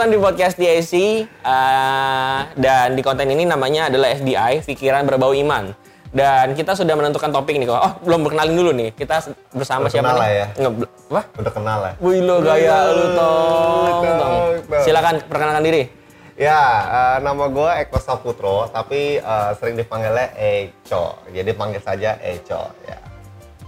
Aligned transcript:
datang 0.00 0.16
di 0.16 0.24
podcast 0.24 0.56
DIC 0.56 0.94
uh, 1.44 2.48
dan 2.56 2.96
di 2.96 3.04
konten 3.04 3.28
ini 3.28 3.44
namanya 3.44 3.92
adalah 3.92 4.08
FDI, 4.08 4.64
pikiran 4.64 5.04
berbau 5.04 5.36
iman. 5.36 5.76
Dan 6.08 6.56
kita 6.56 6.72
sudah 6.72 6.96
menentukan 6.96 7.28
topik 7.28 7.60
nih. 7.60 7.68
Oh, 7.68 8.00
belum 8.00 8.24
berkenalin 8.24 8.56
dulu 8.56 8.72
nih. 8.72 8.96
Kita 8.96 9.20
bersama 9.52 9.84
Udah 9.84 9.92
siapa 9.92 10.08
kenal 10.08 10.16
nih? 10.16 10.22
lah 10.24 10.30
ya. 10.32 10.46
Nge- 10.56 10.88
Wah, 11.12 11.24
Udah 11.36 11.52
kenal 11.52 11.78
ya? 11.84 11.92
wih 12.00 12.18
lo 12.24 12.36
gaya 12.40 12.76
lu 12.88 13.06
tong. 13.12 14.40
Silakan 14.80 15.20
perkenalkan 15.28 15.64
diri. 15.68 15.82
Ya, 16.40 16.62
eh, 16.88 17.16
nama 17.20 17.44
gue 17.52 17.70
Eko 17.84 18.00
Saputro, 18.00 18.72
tapi 18.72 19.20
eh, 19.20 19.50
sering 19.60 19.76
dipanggilnya 19.76 20.32
Eco. 20.32 21.20
Jadi 21.28 21.52
panggil 21.52 21.84
saja 21.84 22.16
Eco. 22.24 22.72
Ya, 22.88 22.96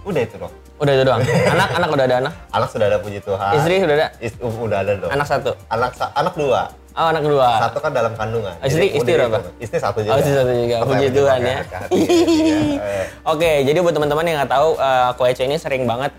udah 0.01 0.21
itu 0.25 0.41
dong. 0.41 0.53
Udah 0.83 0.93
itu 0.93 1.03
doang. 1.03 1.21
Anak, 1.47 1.67
anak 1.73 1.89
udah 1.89 2.05
ada 2.05 2.15
anak. 2.19 2.33
Anak 2.51 2.69
sudah 2.69 2.85
ada 2.85 2.97
puji 2.99 3.19
Tuhan. 3.19 3.51
Istri 3.55 3.73
sudah 3.79 3.95
ada. 3.95 4.07
Ist- 4.19 4.35
uh, 4.37 4.51
udah 4.59 4.77
ada 4.77 4.91
dong. 4.99 5.09
Anak 5.09 5.25
satu. 5.25 5.51
Anak 5.69 5.91
sa- 5.93 6.11
anak 6.13 6.35
dua. 6.35 6.61
Oh, 6.93 7.09
anak 7.09 7.25
kedua. 7.25 7.47
Satu 7.59 7.77
kan 7.79 7.89
dalam 7.89 8.13
kandungan. 8.13 8.53
Istri- 8.59 8.69
Jadi 8.85 8.87
istri 8.93 9.11
udah 9.13 9.25
berapa? 9.25 9.39
itu. 9.39 9.49
Istri 9.65 9.77
satu 9.79 9.99
juga. 9.99 10.11
Oh, 10.11 10.17
istri 10.19 10.33
satu 10.35 10.51
juga. 10.53 10.75
Puji 10.83 11.07
Tuhan 11.09 11.39
ya. 11.41 11.55
hati-hati, 11.57 11.99
iya. 12.37 12.57
Eh, 12.77 13.05
Oke, 13.33 13.51
jadi 13.63 13.77
buat 13.79 13.93
teman-teman 13.93 14.23
yang 14.23 14.37
nggak 14.37 14.51
tahu, 14.51 14.69
uh, 14.77 15.09
Ko 15.15 15.23
Eco 15.23 15.41
ini 15.41 15.57
sering 15.57 15.87
banget 15.87 16.11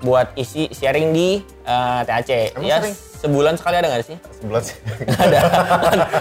buat 0.00 0.28
isi 0.34 0.68
sharing 0.68 1.14
di 1.14 1.40
uh, 1.64 2.02
TAC. 2.02 2.52
Emang 2.52 2.66
ya, 2.66 2.76
sering? 2.82 2.94
sebulan 3.16 3.54
sekali 3.56 3.74
ada 3.78 3.88
nggak 3.88 4.04
sih? 4.04 4.16
Sebulan 4.36 4.60
sih. 4.60 4.76
Ada. 5.24 5.38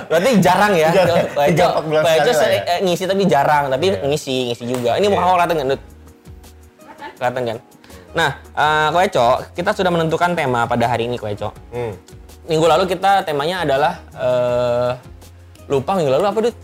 Berarti 0.06 0.30
jarang 0.40 0.74
ya. 0.76 0.90
Sering- 0.96 2.64
ya. 2.64 2.64
eh, 2.70 2.80
ngisi 2.80 3.04
tapi 3.04 3.24
jarang, 3.26 3.68
tapi 3.68 3.86
Iya. 3.90 4.06
ngisi, 4.06 4.36
ngisi 4.48 4.64
juga. 4.64 4.96
Ini 4.96 5.08
muka 5.08 5.18
Iya. 5.18 5.26
kau 5.26 5.36
kelihatan 5.36 5.56
nggak? 5.60 5.82
Kelihatan 7.20 7.44
kan? 7.44 7.58
Nah, 8.10 8.42
uh, 8.58 8.88
Ko 8.90 8.98
Eco, 9.00 9.28
kita 9.54 9.72
sudah 9.72 9.92
menentukan 9.94 10.34
tema 10.34 10.66
pada 10.66 10.90
hari 10.90 11.06
ini, 11.06 11.22
Ko 11.22 11.30
Eco. 11.30 11.54
Hmm. 11.70 11.94
Minggu 12.50 12.66
lalu 12.66 12.90
kita 12.90 13.22
temanya 13.22 13.62
adalah 13.62 13.94
eh, 14.18 14.92
lupa 15.70 15.94
minggu 15.94 16.10
lalu 16.10 16.26
apa, 16.26 16.40
Dut? 16.42 16.56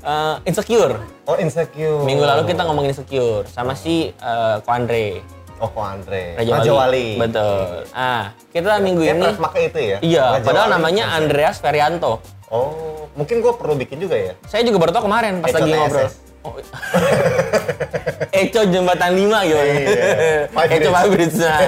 Eh, 0.00 0.36
insecure. 0.48 0.96
Oh, 1.28 1.36
insecure. 1.36 2.00
Minggu 2.08 2.24
lalu 2.24 2.48
kita 2.48 2.64
ngomongin 2.64 2.96
insecure 2.96 3.44
sama 3.44 3.76
si 3.76 4.16
uh, 4.24 4.64
Ko 4.64 4.72
Andre 4.72 5.20
Oh, 5.60 5.68
Ko 5.68 5.84
Andre. 5.84 6.38
Raja, 6.40 6.52
Raja 6.56 6.72
Wali. 6.72 6.78
Wali. 6.78 7.08
Betul. 7.20 7.84
Ah, 7.92 8.32
kita 8.48 8.78
minggu 8.80 9.02
Dia 9.04 9.12
ini 9.12 9.26
pakai 9.36 9.62
itu 9.68 9.80
ya? 9.82 9.98
iya, 10.00 10.24
Raja 10.38 10.46
padahal 10.46 10.68
Wali. 10.70 10.76
namanya 10.80 11.04
Andreas 11.18 11.56
Ferianto. 11.60 12.22
Oh, 12.48 13.10
mungkin 13.12 13.44
gue 13.44 13.52
perlu 13.58 13.76
bikin 13.76 14.00
juga 14.00 14.16
ya? 14.16 14.32
Saya 14.48 14.64
juga 14.64 14.80
baru 14.80 14.96
tahu 14.96 15.04
kemarin 15.04 15.44
pas 15.44 15.52
Eco 15.52 15.60
lagi 15.60 15.68
TSS. 15.68 15.80
ngobrol. 15.84 16.08
Oh. 16.48 16.56
Eco 18.38 18.60
jembatan 18.68 19.10
5 19.16 19.48
gitu. 19.48 19.58
Iya. 19.58 20.48
Five 20.52 20.70
Eco 20.72 20.90
Bridge. 21.12 21.36
Nah. 21.48 21.60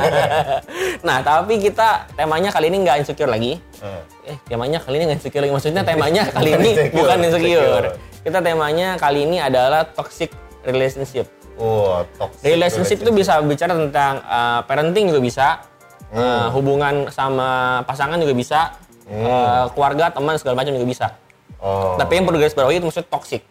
nah, 1.07 1.19
tapi 1.25 1.61
kita 1.61 2.09
temanya 2.17 2.51
kali 2.53 2.67
ini 2.73 2.79
nggak 2.85 2.97
insecure 3.05 3.31
lagi. 3.31 3.61
Eh. 3.81 4.35
Eh, 4.35 4.37
temanya 4.49 4.79
kali 4.81 5.01
ini 5.01 5.05
nggak 5.11 5.19
insecure 5.21 5.43
lagi. 5.45 5.53
Maksudnya 5.53 5.83
temanya 5.85 6.23
kali 6.29 6.51
ini 6.57 6.71
Insecure, 6.77 6.97
bukan 6.97 7.19
insecure. 7.25 7.49
insecure. 7.49 7.89
Kita 8.21 8.39
temanya 8.45 8.89
kali 9.01 9.21
ini 9.25 9.37
adalah 9.41 9.85
toxic 9.89 10.31
relationship. 10.65 11.27
Oh, 11.61 12.05
toxic 12.17 12.45
Relationship 12.57 12.99
itu 13.05 13.13
bisa 13.13 13.37
bicara 13.45 13.77
tentang 13.77 14.25
uh, 14.25 14.61
parenting 14.65 15.13
juga 15.13 15.21
bisa, 15.21 15.47
uh, 16.13 16.49
hubungan 16.57 17.13
sama 17.13 17.81
pasangan 17.85 18.17
juga 18.17 18.33
bisa, 18.33 18.61
uh, 19.13 19.69
keluarga, 19.77 20.09
teman 20.09 20.41
segala 20.41 20.57
macam 20.57 20.73
juga 20.73 20.89
bisa. 20.89 21.07
Oh. 21.61 22.01
Tapi 22.01 22.17
yang 22.17 22.25
perlu 22.25 22.41
garis 22.41 22.57
bawahi 22.57 22.81
itu 22.81 22.89
maksudnya 22.89 23.09
toxic. 23.13 23.45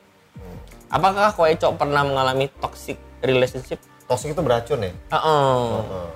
Apakah 0.90 1.30
Ko 1.38 1.46
Eco 1.46 1.78
pernah 1.78 2.02
mengalami 2.02 2.50
toxic 2.58 2.98
relationship? 3.22 3.78
toxic 4.10 4.34
itu 4.34 4.42
beracun 4.42 4.82
ya? 4.82 4.92
Heeh. 5.14 5.62
Heeh. 5.86 6.10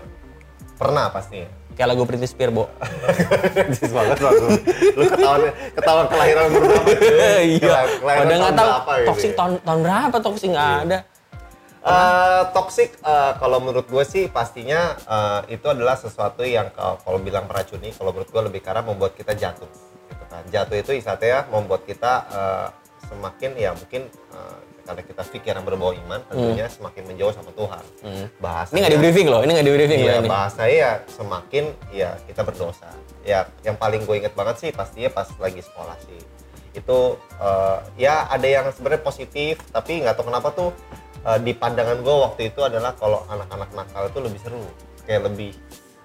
Pernah 0.81 1.13
pasti. 1.13 1.45
Kayak 1.73 1.94
lagu 1.94 2.06
Britney 2.06 2.29
Spears, 2.29 2.53
Bo. 2.53 2.66
Jis 3.69 3.94
banget 3.94 4.17
lu. 4.17 4.29
Lu 4.97 5.03
ketahuan 5.09 5.41
ketahuan 5.78 6.06
kelahiran 6.09 6.44
umur 6.50 6.62
berapa? 6.69 6.89
Iya. 7.45 7.78
Kelahiran 8.01 8.25
Udah 8.25 8.38
nggak 8.38 8.53
tahun 8.53 8.57
tahu 8.57 8.69
berapa 8.69 8.94
gitu 8.94 9.09
toxic 9.09 9.29
ya? 9.29 9.38
tahun 9.38 9.51
tahun 9.62 9.79
berapa 9.85 10.17
toxic 10.22 10.50
nggak 10.53 10.73
ada. 10.89 11.00
Eh, 11.83 12.41
toxic 12.56 12.89
eh, 13.03 13.31
kalau 13.38 13.57
menurut 13.62 13.85
gue 13.89 14.06
sih 14.06 14.25
pastinya 14.29 14.97
eh, 14.97 15.57
itu 15.57 15.66
adalah 15.69 15.97
sesuatu 15.97 16.41
yang 16.41 16.73
kalau 16.73 16.97
kalau 17.01 17.17
bilang 17.22 17.45
meracuni 17.45 17.94
kalau 17.94 18.09
menurut 18.13 18.29
gue 18.29 18.41
lebih 18.50 18.62
karena 18.63 18.81
membuat 18.85 19.13
kita 19.19 19.35
jatuh 19.35 19.67
gitu 20.07 20.23
kan 20.31 20.47
jatuh 20.47 20.79
itu 20.79 20.91
istilahnya 20.95 21.44
membuat 21.51 21.83
kita 21.83 22.13
eh, 22.31 22.67
semakin 23.05 23.51
ya 23.55 23.71
mungkin 23.73 24.01
eh, 24.09 24.59
karena 24.83 24.99
kita 24.99 25.23
pikiran 25.23 25.63
berbau 25.63 25.95
iman 25.95 26.19
tentunya 26.27 26.67
semakin 26.67 27.07
menjauh 27.07 27.31
sama 27.31 27.51
Tuhan 27.51 27.83
bahasa 28.37 28.75
Ini 28.75 28.79
nggak 28.83 28.93
di 28.93 28.99
briefing 28.99 29.27
loh, 29.31 29.39
ini 29.39 29.51
nggak 29.55 29.63
di 29.63 29.73
briefing 29.73 29.99
Iya, 29.99 30.09
loh 30.09 30.19
ini. 30.19 30.27
bahasa 30.27 30.61
ya 30.67 30.91
semakin 31.07 31.63
ya 31.89 32.09
kita 32.23 32.43
berdosa. 32.43 32.91
Ya, 33.23 33.47
yang 33.63 33.79
paling 33.79 34.03
gue 34.03 34.15
inget 34.19 34.35
banget 34.35 34.59
sih 34.59 34.69
pastinya 34.69 35.07
pas 35.07 35.31
lagi 35.39 35.63
sekolah 35.63 35.95
sih. 36.03 36.19
Itu 36.75 37.15
eh, 37.39 37.77
ya 37.97 38.27
ada 38.27 38.43
yang 38.43 38.67
sebenarnya 38.69 38.99
positif, 39.01 39.63
tapi 39.71 40.03
nggak 40.03 40.19
tahu 40.19 40.27
kenapa 40.27 40.51
tuh 40.51 40.69
eh, 41.23 41.39
di 41.39 41.55
pandangan 41.55 42.03
gue 42.03 42.15
waktu 42.19 42.51
itu 42.51 42.59
adalah 42.59 42.91
kalau 42.93 43.23
anak-anak 43.25 43.71
nakal 43.71 44.11
itu 44.11 44.19
lebih 44.19 44.39
seru, 44.43 44.63
kayak 45.07 45.31
lebih 45.31 45.55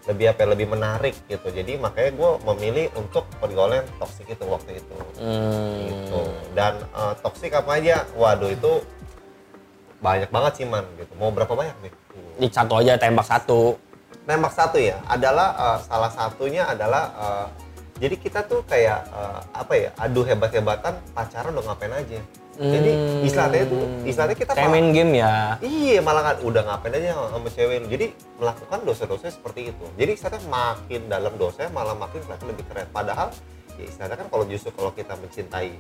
lebih 0.09 0.33
apa 0.33 0.41
ya, 0.43 0.47
lebih 0.57 0.67
menarik 0.73 1.15
gitu. 1.29 1.49
Jadi 1.53 1.77
makanya 1.77 2.17
gue 2.17 2.31
memilih 2.49 2.87
untuk 2.97 3.29
pergaulan 3.37 3.85
toksik 4.01 4.25
itu 4.33 4.45
waktu 4.49 4.81
itu. 4.81 4.97
Hmm. 5.21 5.85
Gitu. 5.85 6.21
Dan 6.57 6.81
eh, 6.81 7.15
toksik 7.21 7.53
apa 7.53 7.77
aja? 7.77 8.09
Waduh 8.17 8.49
itu 8.49 8.81
banyak 10.01 10.33
banget 10.33 10.53
sih 10.59 10.67
man 10.67 10.89
gitu. 10.97 11.13
Mau 11.21 11.29
berapa 11.29 11.53
banyak 11.53 11.77
nih? 11.85 11.93
Di 12.41 12.49
satu 12.49 12.81
aja 12.81 12.97
tembak 12.97 13.29
satu. 13.29 13.77
nembak 14.29 14.53
satu 14.53 14.77
ya 14.77 15.01
adalah 15.09 15.57
eh, 15.57 15.79
salah 15.89 16.13
satunya 16.13 16.69
adalah 16.69 17.05
eh, 17.17 17.47
jadi 17.97 18.15
kita 18.21 18.45
tuh 18.45 18.61
kayak 18.69 19.09
eh, 19.09 19.41
apa 19.57 19.73
ya 19.73 19.91
adu 19.97 20.21
hebat-hebatan 20.21 21.01
pacaran 21.17 21.57
udah 21.57 21.65
ngapain 21.73 21.97
aja 21.97 22.21
jadi 22.61 22.91
Hmm. 22.91 23.23
istilahnya 23.23 23.65
tuh 23.65 23.83
istilahnya 24.03 24.37
kita 24.37 24.53
Kayak 24.53 24.69
main 24.69 24.89
game 24.91 25.13
ya. 25.15 25.55
iya 25.61 25.99
malah 25.99 26.23
kan 26.25 26.37
udah 26.43 26.63
ngapain 26.65 26.91
aja 26.93 27.15
sama 27.15 27.49
cewek 27.49 27.77
lu 27.79 27.87
jadi 27.87 28.07
melakukan 28.35 28.79
dosa-dosa 28.83 29.27
seperti 29.29 29.71
itu 29.71 29.85
jadi 29.95 30.11
istilahnya 30.13 30.43
makin 30.45 31.01
dalam 31.07 31.35
dosa 31.35 31.71
malah 31.71 31.95
makin 31.95 32.19
kelihatan 32.21 32.47
lebih 32.49 32.65
keren 32.67 32.91
padahal 32.91 33.31
ya 33.75 33.85
istilahnya 33.85 34.17
kan 34.17 34.27
kalau 34.27 34.45
justru 34.45 34.71
kalau 34.73 34.91
kita 34.91 35.15
mencintai 35.15 35.71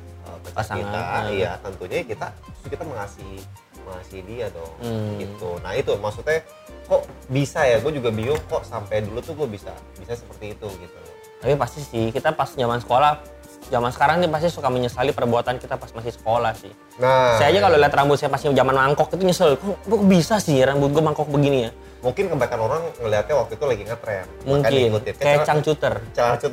Pasangan, 0.48 0.78
kita 0.78 1.00
hmm. 1.02 1.28
iya 1.34 1.50
tentunya 1.58 1.98
kita 2.04 2.26
kita 2.64 2.82
mengasihi 2.82 3.38
mengasihi 3.80 4.22
dia 4.24 4.46
dong 4.48 4.72
Hmm. 4.78 5.18
gitu 5.18 5.50
nah 5.58 5.74
itu 5.74 5.92
maksudnya 5.94 6.46
kok 6.84 7.02
bisa 7.26 7.60
ya 7.60 7.76
gue 7.76 7.92
juga 7.92 8.08
bingung 8.08 8.38
kok 8.46 8.62
sampai 8.62 9.02
dulu 9.02 9.18
tuh 9.18 9.34
gue 9.34 9.48
bisa 9.50 9.74
bisa 9.98 10.14
seperti 10.14 10.54
itu 10.54 10.68
gitu 10.78 10.98
Tapi 11.38 11.54
pasti 11.54 11.78
sih, 11.80 12.10
kita 12.10 12.34
pas 12.34 12.50
zaman 12.50 12.78
sekolah, 12.78 13.22
zaman 13.68 13.90
sekarang 13.92 14.16
nih 14.24 14.28
pasti 14.32 14.48
suka 14.48 14.68
menyesali 14.68 15.12
perbuatan 15.12 15.60
kita 15.60 15.76
pas 15.76 15.92
masih 15.92 16.12
sekolah 16.16 16.52
sih. 16.56 16.72
nah 16.96 17.36
saya 17.36 17.52
aja 17.52 17.60
kalau 17.62 17.76
lihat 17.76 17.94
rambut 17.94 18.16
saya 18.16 18.32
pas 18.32 18.40
zaman 18.40 18.74
mangkok 18.74 19.12
itu 19.12 19.22
nyesel, 19.24 19.54
kok, 19.60 19.76
kok 19.84 20.02
bisa 20.08 20.40
sih 20.40 20.56
rambut 20.64 20.88
gue 20.90 21.02
mangkok 21.04 21.28
begini 21.28 21.68
ya? 21.68 21.72
mungkin 21.98 22.30
kebanyakan 22.30 22.60
orang 22.62 22.82
ngelihatnya 23.02 23.34
waktu 23.34 23.52
itu 23.58 23.64
lagi 23.66 23.82
ngetren 23.90 24.26
Mungkin, 24.46 24.70
diikutin. 24.70 25.14
kayak 25.18 25.42
cangcuter, 25.42 25.94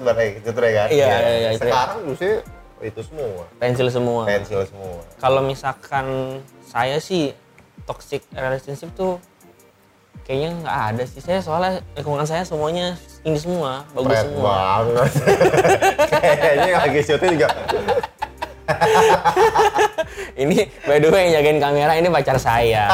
bareng 0.01 0.31
cut 0.41 0.55
ya 0.57 0.71
kan 0.73 0.87
Iya, 0.89 1.05
iya, 1.05 1.17
iya, 1.21 1.49
ya. 1.53 1.59
sekarang 1.61 1.97
justru 2.09 2.31
itu 2.81 3.01
semua 3.05 3.43
pensil 3.61 3.87
semua. 3.87 4.21
pensil 4.27 4.61
semua 4.67 4.99
Kalau 5.21 5.41
misalkan 5.45 6.05
saya 6.65 6.97
sih 6.97 7.31
toxic 7.85 8.25
relationship 8.33 8.89
tuh 8.97 9.21
kayaknya 10.23 10.49
nggak 10.61 10.77
ada 10.89 11.03
sih. 11.03 11.19
Saya 11.19 11.39
soalnya 11.39 11.71
lingkungan 11.93 12.23
saya 12.23 12.41
semuanya 12.41 12.95
ini 13.21 13.35
semua, 13.35 13.83
bagus 13.91 14.13
Keren 14.13 14.25
semua. 14.31 14.45
banget 14.45 15.11
kayaknya 16.13 16.73
lagi 16.77 16.99
syuting 17.01 17.31
juga 17.35 17.49
Ini 20.35 20.57
by 20.83 20.97
the 20.97 21.09
way 21.09 21.21
yang 21.25 21.33
jagain 21.38 21.59
kamera 21.59 21.94
ini 21.95 22.09
pacar 22.09 22.35
saya. 22.35 22.89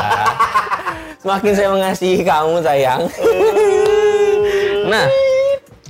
Semakin 1.17 1.53
saya 1.53 1.69
mengasihi 1.69 2.21
kamu 2.21 2.59
sayang. 2.59 3.01
nah, 4.91 5.05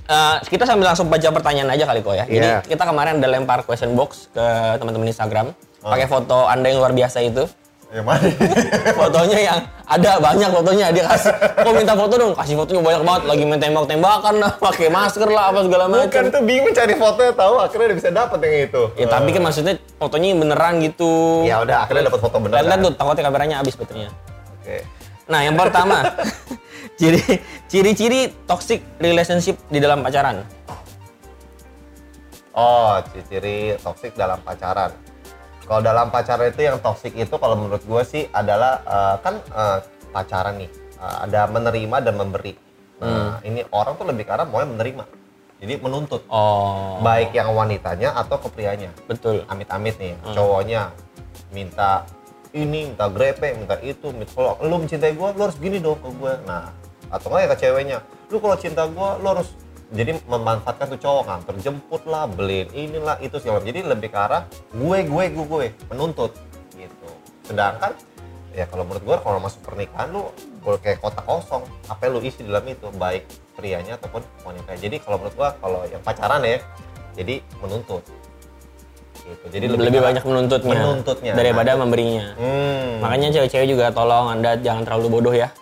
eh, 0.05 0.35
kita 0.45 0.63
sambil 0.63 0.91
langsung 0.91 1.07
baca 1.07 1.27
pertanyaan 1.31 1.71
aja 1.71 1.83
kali 1.85 1.99
kok 1.99 2.13
ya. 2.13 2.25
Jadi 2.25 2.45
Iya. 2.45 2.59
kita 2.61 2.83
kemarin 2.83 3.19
ada 3.19 3.27
lempar 3.27 3.63
question 3.63 3.95
box 3.95 4.27
ke 4.29 4.45
teman-teman 4.77 5.07
Instagram. 5.07 5.47
Pakai 5.81 6.05
foto 6.05 6.45
anda 6.45 6.69
yang 6.69 6.77
luar 6.77 6.93
biasa 6.93 7.23
itu. 7.23 7.47
Yang 7.91 8.07
mana 8.07 8.23
Fotonya 8.99 9.39
yang 9.43 9.59
ada 9.83 10.11
banyak 10.23 10.47
fotonya 10.47 10.85
dia 10.95 11.03
kasih. 11.03 11.35
Kok 11.59 11.73
minta 11.75 11.91
foto 11.91 12.13
dong? 12.15 12.31
Kasih 12.39 12.55
fotonya 12.55 12.79
banyak 12.79 13.03
banget. 13.03 13.21
Lagi 13.27 13.43
main 13.43 13.59
tembak-tembakan 13.59 14.33
lah, 14.39 14.51
pakai 14.55 14.87
masker 14.87 15.27
lah 15.27 15.51
apa 15.51 15.59
segala 15.67 15.85
macam. 15.91 16.07
bukan 16.07 16.23
tuh 16.31 16.41
bingung 16.47 16.71
cari 16.71 16.95
fotonya 16.95 17.33
tahu 17.35 17.53
akhirnya 17.59 17.85
udah 17.91 17.97
bisa 17.99 18.09
dapat 18.15 18.37
yang 18.47 18.55
itu 18.71 18.83
Ya 18.95 19.05
tapi 19.11 19.29
kan 19.35 19.41
maksudnya 19.43 19.73
fotonya 19.99 20.27
yang 20.31 20.39
beneran 20.39 20.73
gitu. 20.79 21.11
ya 21.43 21.55
udah 21.59 21.77
akhirnya 21.83 22.03
dapat 22.07 22.19
foto 22.23 22.35
beneran 22.39 22.55
Lihat-lihat 22.63 22.79
tuh, 22.79 22.91
takutnya 22.95 23.23
kameranya 23.27 23.55
habis 23.59 23.75
baterainya. 23.75 24.11
oke 24.55 24.77
Nah, 25.31 25.39
yang 25.47 25.55
pertama, 25.55 25.97
ciri 26.99 27.23
ciri-ciri 27.67 28.21
toxic 28.43 28.83
relationship 28.99 29.55
di 29.67 29.79
dalam 29.79 30.03
pacaran. 30.03 30.43
Oh, 32.51 32.99
ciri-ciri 33.11 33.79
toksik 33.79 34.11
dalam 34.15 34.39
pacaran. 34.43 34.91
Kalau 35.71 35.79
dalam 35.79 36.11
pacaran 36.11 36.51
itu 36.51 36.67
yang 36.67 36.83
toksik 36.83 37.15
itu 37.15 37.31
kalau 37.39 37.55
menurut 37.55 37.79
gue 37.79 38.03
sih 38.03 38.27
adalah 38.35 38.83
eh, 38.83 39.15
kan 39.23 39.39
eh, 39.39 39.79
pacaran 40.11 40.59
nih 40.59 40.67
eh, 40.99 41.17
ada 41.23 41.47
menerima 41.47 41.97
dan 42.03 42.19
memberi. 42.19 42.59
Nah, 42.99 43.39
ini 43.41 43.63
orang 43.71 43.95
tuh 43.95 44.03
lebih 44.03 44.27
karena 44.27 44.43
mau 44.43 44.59
menerima. 44.59 45.07
jadi 45.61 45.77
menuntut 45.77 46.25
Oh. 46.25 46.97
baik 47.05 47.37
yang 47.37 47.53
wanitanya 47.53 48.17
atau 48.17 48.41
ke 48.41 48.49
prianya 48.49 48.89
Betul. 49.05 49.45
amit-amit 49.45 49.93
nih 50.01 50.17
Hmm. 50.17 50.33
cowoknya 50.33 50.89
minta 51.53 52.01
ini 52.49 52.89
minta 52.89 53.05
grepe 53.05 53.53
minta 53.53 53.77
itu 53.85 54.09
minta 54.09 54.33
kalau 54.33 54.57
lu 54.57 54.81
mencintai 54.81 55.13
gue 55.13 55.27
lu 55.37 55.41
harus 55.45 55.61
gini 55.61 55.77
dong 55.77 56.01
ke 56.01 56.09
gue 56.17 56.33
nah 56.49 56.73
atau 57.13 57.29
enggak 57.29 57.41
ya 57.45 57.47
ke 57.53 57.57
ceweknya 57.61 57.97
lu 58.33 58.41
kalau 58.41 58.57
cinta 58.57 58.89
gue 58.89 59.09
lu 59.21 59.27
harus 59.37 59.53
jadi 59.91 60.23
memanfaatkan 60.23 60.95
tuh 60.95 60.99
cowok 60.99 61.23
nganter 61.27 61.55
jemput 61.59 62.03
lah 62.07 62.23
beliin 62.25 62.71
inilah 62.71 63.19
itu 63.19 63.35
segala 63.37 63.59
jadi 63.59 63.83
lebih 63.83 64.07
ke 64.07 64.17
arah 64.17 64.47
gue 64.71 64.97
gue 65.03 65.23
gue 65.29 65.45
gue 65.45 65.67
menuntut 65.91 66.31
gitu 66.73 67.09
sedangkan 67.43 67.91
ya 68.51 68.67
kalau 68.67 68.83
menurut 68.83 69.03
gue 69.03 69.17
kalau 69.19 69.39
masuk 69.39 69.59
pernikahan 69.63 70.11
lu 70.11 70.31
kalau 70.63 70.77
kayak 70.79 70.99
kotak 70.99 71.23
kosong 71.23 71.63
apa 71.87 72.01
yang 72.03 72.13
lu 72.15 72.21
isi 72.23 72.43
dalam 72.43 72.63
itu 72.67 72.87
baik 72.95 73.23
prianya 73.55 73.95
ataupun 73.95 74.23
wanita 74.43 74.75
jadi 74.79 74.95
kalau 74.99 75.19
menurut 75.19 75.35
gue 75.35 75.49
kalau 75.59 75.79
yang 75.87 76.01
pacaran 76.03 76.41
ya 76.43 76.59
jadi 77.11 77.43
menuntut 77.59 78.03
gitu 79.21 79.45
jadi 79.53 79.65
Lebih, 79.69 80.01
arah 80.01 80.03
banyak 80.11 80.23
menuntutnya, 80.25 80.73
menuntutnya. 80.81 81.33
daripada 81.37 81.77
Nah, 81.77 81.79
memberinya. 81.85 82.25
hmm. 82.41 83.05
Makanya 83.05 83.27
cewek-cewek 83.29 83.67
juga 83.69 83.85
tolong 83.93 84.33
anda 84.33 84.57
jangan 84.57 84.81
terlalu 84.81 85.07
bodoh 85.13 85.29
ya. 85.29 85.53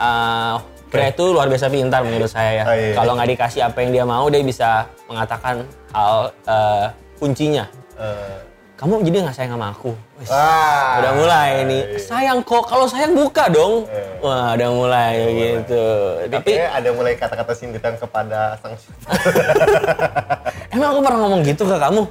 Eh, 0.00 0.54
pria 0.96 1.08
itu 1.12 1.24
luar 1.28 1.46
biasa 1.46 1.66
pintar 1.68 2.00
menurut 2.00 2.30
saya 2.32 2.50
ya. 2.50 2.64
Oh, 2.64 2.72
iya. 2.72 2.94
Kalau 2.96 3.12
nggak 3.14 3.28
dikasih 3.36 3.60
apa 3.68 3.78
yang 3.84 3.90
dia 3.92 4.04
mau, 4.08 4.24
dia 4.32 4.40
bisa 4.40 4.88
mengatakan 5.04 5.68
hal 5.92 6.32
eh, 6.48 6.86
kuncinya. 7.20 7.64
Eh, 8.00 8.38
Kamu 8.76 9.00
jadi 9.00 9.24
nggak 9.24 9.32
sayang 9.32 9.56
sama 9.56 9.72
aku? 9.72 9.96
Wis, 10.20 10.28
ah, 10.28 11.00
udah 11.00 11.12
mulai 11.16 11.64
nih. 11.64 11.82
iya. 11.96 12.00
Sayang 12.00 12.44
kok. 12.44 12.68
Kalau 12.68 12.84
sayang 12.84 13.16
buka 13.16 13.48
dong. 13.48 13.88
Eh. 13.88 14.20
Wah, 14.20 14.52
udah 14.52 14.68
mulai 14.68 15.14
gitu. 15.32 15.84
Jadi 16.28 16.36
Tapi 16.36 16.52
ada 16.60 16.88
mulai 16.92 17.12
kata-kata 17.16 17.52
sindiran 17.56 17.96
kepada 17.96 18.60
sang 18.60 18.76
emang 20.76 20.88
aku 20.92 21.00
pernah 21.00 21.18
ngomong 21.24 21.40
gitu 21.40 21.64
ke 21.64 21.76
kamu? 21.80 22.02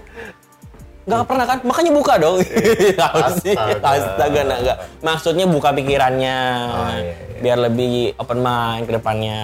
Nggak 1.05 1.23
pernah 1.29 1.45
kan? 1.45 1.57
Makanya 1.61 1.91
buka 1.93 2.13
dong. 2.17 2.41
Astaga. 3.29 3.77
Astaga, 3.81 4.41
nah, 4.41 4.57
nggak. 4.57 4.77
Maksudnya 5.05 5.45
buka 5.45 5.69
pikirannya. 5.77 6.37
Oh, 6.65 6.89
iya, 6.97 7.13
iya. 7.13 7.39
Biar 7.41 7.57
lebih 7.61 8.17
open 8.17 8.39
mind 8.41 8.83
ke 8.89 8.91
depannya. 8.97 9.41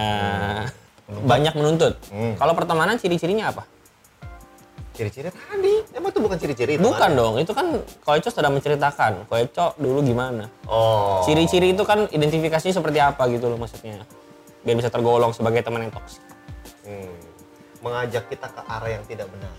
Banyak 1.05 1.53
menuntut. 1.53 2.01
Hmm. 2.09 2.33
Kalau 2.35 2.53
pertemanan 2.57 2.97
ciri-cirinya 2.97 3.53
apa? 3.53 3.63
ciri-ciri 5.01 5.29
tadi. 5.33 5.75
Emang 5.97 6.13
itu 6.13 6.19
bukan 6.21 6.37
ciri-ciri 6.37 6.71
itu? 6.77 6.83
Bukan 6.83 7.09
kan? 7.09 7.17
dong, 7.17 7.33
itu 7.41 7.51
kan 7.55 7.67
Koeco 8.05 8.29
sudah 8.29 8.51
menceritakan. 8.53 9.25
Koeco 9.25 9.73
dulu 9.81 10.05
gimana? 10.05 10.45
Oh. 10.69 11.25
Ciri-ciri 11.25 11.73
itu 11.73 11.83
kan 11.87 12.05
identifikasinya 12.11 12.75
seperti 12.75 12.99
apa 13.01 13.25
gitu 13.33 13.49
loh 13.49 13.57
maksudnya. 13.57 14.05
Biar 14.61 14.77
bisa 14.77 14.93
tergolong 14.93 15.33
sebagai 15.33 15.65
teman 15.65 15.89
yang 15.89 15.93
toksik. 15.93 16.21
Hmm. 16.85 17.17
Mengajak 17.81 18.29
kita 18.29 18.45
ke 18.45 18.61
arah 18.61 18.89
yang 18.93 19.03
tidak 19.09 19.25
benar. 19.33 19.53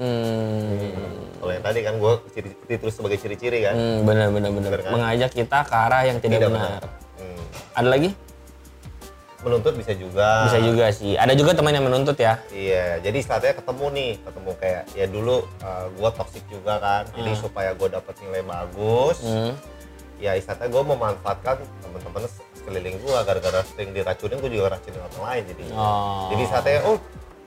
Hmm. 0.00 1.36
Kalau 1.36 1.52
yang 1.52 1.64
tadi 1.64 1.78
kan 1.84 1.94
gue 2.00 2.12
ciri, 2.32 2.50
ditulis 2.64 2.94
sebagai 2.96 3.18
ciri-ciri 3.20 3.58
kan. 3.68 3.74
Hmm, 3.76 3.98
benar 4.08 4.32
benar 4.32 4.48
benar. 4.48 4.70
Benar 4.72 4.80
kan? 4.80 4.92
Mengajak 4.96 5.30
kita 5.36 5.58
ke 5.68 5.74
arah 5.76 6.02
yang 6.08 6.18
tidak, 6.24 6.48
benar. 6.48 6.80
Hmm. 7.20 7.42
Ada 7.76 7.88
lagi? 7.92 8.10
Menuntut 9.40 9.72
bisa 9.76 9.92
juga. 9.96 10.48
Bisa 10.48 10.60
juga 10.60 10.84
sih. 10.92 11.16
Ada 11.16 11.32
juga 11.32 11.52
teman 11.52 11.72
yang 11.72 11.84
menuntut 11.84 12.16
ya. 12.16 12.40
Iya, 12.48 13.00
jadi 13.00 13.16
istilahnya 13.20 13.56
ketemu 13.56 13.84
nih, 13.92 14.10
ketemu 14.20 14.50
kayak 14.56 14.82
ya 14.92 15.06
dulu 15.08 15.36
uh, 15.60 15.84
gue 15.92 16.10
toxic 16.16 16.44
juga 16.48 16.80
kan, 16.80 17.04
jadi 17.12 17.30
supaya 17.36 17.70
gue 17.76 17.88
dapet 17.88 18.14
nilai 18.24 18.40
bagus, 18.44 19.20
Hmm. 19.24 19.52
ya 20.20 20.36
istilahnya 20.36 20.68
gue 20.68 20.82
memanfaatkan 20.84 21.56
teman-teman 21.80 22.28
sekeliling 22.52 23.00
gue 23.00 23.16
gara-gara 23.24 23.64
sering 23.64 23.96
diracunin 23.96 24.36
gue 24.36 24.52
juga 24.52 24.76
racunin 24.76 25.00
orang 25.00 25.22
lain 25.24 25.42
jadi 25.48 25.62
Oh. 25.72 26.28
jadi 26.28 26.42
istilahnya 26.44 26.80
oh 26.84 26.96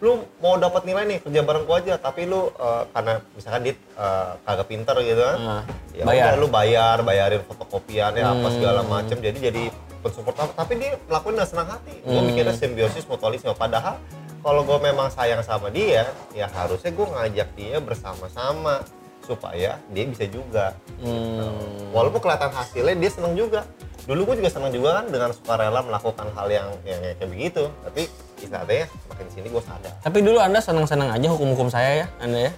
lu 0.03 0.11
mau 0.37 0.59
dapat 0.59 0.83
nilai 0.83 1.07
nih 1.07 1.19
kerja 1.23 1.41
bareng 1.41 1.63
gue 1.63 1.75
aja 1.79 1.93
tapi 1.95 2.27
lu 2.27 2.51
uh, 2.51 2.83
karena 2.91 3.23
misalkan 3.31 3.61
dit 3.63 3.79
uh, 3.95 4.35
kagak 4.43 4.67
pinter 4.67 4.95
gitu 4.99 5.21
kan 5.23 5.37
Ah, 5.39 5.63
ya 5.89 6.03
bayar. 6.03 6.23
udah 6.27 6.33
lu 6.35 6.47
bayar 6.49 6.97
bayarin 7.01 7.41
fotokopiannya 7.41 8.19
apa 8.21 8.43
Hmm. 8.43 8.53
segala 8.53 8.81
macem 8.83 9.17
jadi 9.17 9.37
jadi 9.41 9.63
pensupport 9.99 10.35
apa 10.37 10.51
tapi 10.57 10.75
dia 10.75 10.99
lakuin 11.07 11.33
dengan 11.33 11.47
senang 11.47 11.67
hati 11.69 11.95
gue 11.97 12.11
Hmm. 12.11 12.27
mikirnya 12.27 12.51
simbiosis 12.51 13.07
mutualisme 13.07 13.55
padahal 13.55 13.95
kalau 14.39 14.61
gue 14.61 14.75
memang 14.77 15.07
sayang 15.07 15.39
sama 15.39 15.71
dia 15.71 16.03
ya 16.33 16.51
harusnya 16.51 16.91
gue 16.91 17.07
ngajak 17.07 17.47
dia 17.53 17.79
bersama-sama 17.79 18.83
supaya 19.21 19.79
dia 19.87 20.03
bisa 20.03 20.27
juga 20.27 20.75
Hmm. 20.99 21.55
walaupun 21.91 22.19
kelihatan 22.19 22.51
hasilnya 22.51 22.95
dia 22.97 23.07
seneng 23.09 23.33
juga 23.33 23.63
dulu 24.03 24.27
gue 24.27 24.43
juga 24.43 24.51
seneng 24.51 24.67
juga 24.69 24.99
kan 24.99 25.07
dengan 25.07 25.31
sukarela 25.31 25.79
melakukan 25.79 26.27
hal 26.29 26.47
yang 26.49 26.67
yang 26.83 26.99
kayak 26.99 27.23
begitu 27.25 27.63
tapi 27.81 28.11
istilahnya 28.43 28.85
makin 29.07 29.25
sini 29.29 29.47
gue 29.47 29.63
sadar 29.63 29.93
Tapi 29.99 30.17
dulu 30.19 30.37
Anda 30.37 30.59
senang-senang 30.59 31.09
aja 31.09 31.27
hukum-hukum 31.29 31.67
saya 31.67 32.03
ya, 32.03 32.07
Anda 32.19 32.39
ya. 32.47 32.51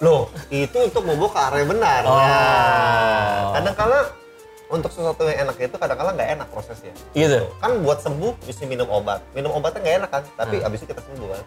loh 0.00 0.26
itu 0.48 0.78
untuk 0.80 1.04
membawa 1.04 1.28
ke 1.28 1.40
arah 1.40 1.60
benar 1.62 2.00
Oh. 2.02 2.16
Nah, 2.16 3.52
kadang-kala 3.54 3.98
untuk 4.66 4.88
sesuatu 4.88 5.22
yang 5.24 5.44
enak 5.44 5.56
itu 5.60 5.76
kadang-kala 5.76 6.10
nggak 6.12 6.30
enak 6.36 6.48
prosesnya 6.48 6.94
Gitu. 7.12 7.42
kan 7.58 7.74
buat 7.80 8.00
sembuh 8.00 8.32
bisa 8.42 8.64
minum 8.64 8.88
obat 8.88 9.20
minum 9.30 9.50
obatnya 9.50 9.80
nggak 9.80 9.96
enak 9.98 10.10
kan 10.10 10.22
tapi 10.34 10.56
Hmm. 10.56 10.66
abis 10.66 10.78
itu 10.80 10.88
kita 10.88 11.02
sembuh 11.02 11.28
kan 11.28 11.42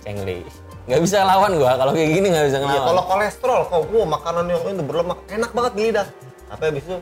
Cengli. 0.00 0.38
Nggak 0.86 1.00
bisa 1.02 1.18
lawan 1.20 1.58
gua 1.58 1.74
kalau 1.74 1.90
kayak 1.90 2.10
gini 2.14 2.30
nggak 2.30 2.46
bisa 2.46 2.58
ngelawan. 2.62 2.86
kalau 2.86 3.02
kolesterol 3.04 3.60
kok 3.66 3.82
gua 3.90 4.04
makanan 4.06 4.44
yang 4.46 4.60
itu 4.62 4.82
berlemak 4.82 5.18
enak 5.26 5.50
banget 5.50 5.72
di 5.74 5.82
lidah 5.90 6.06
tapi 6.46 6.62
abis 6.70 6.82
itu 6.86 6.96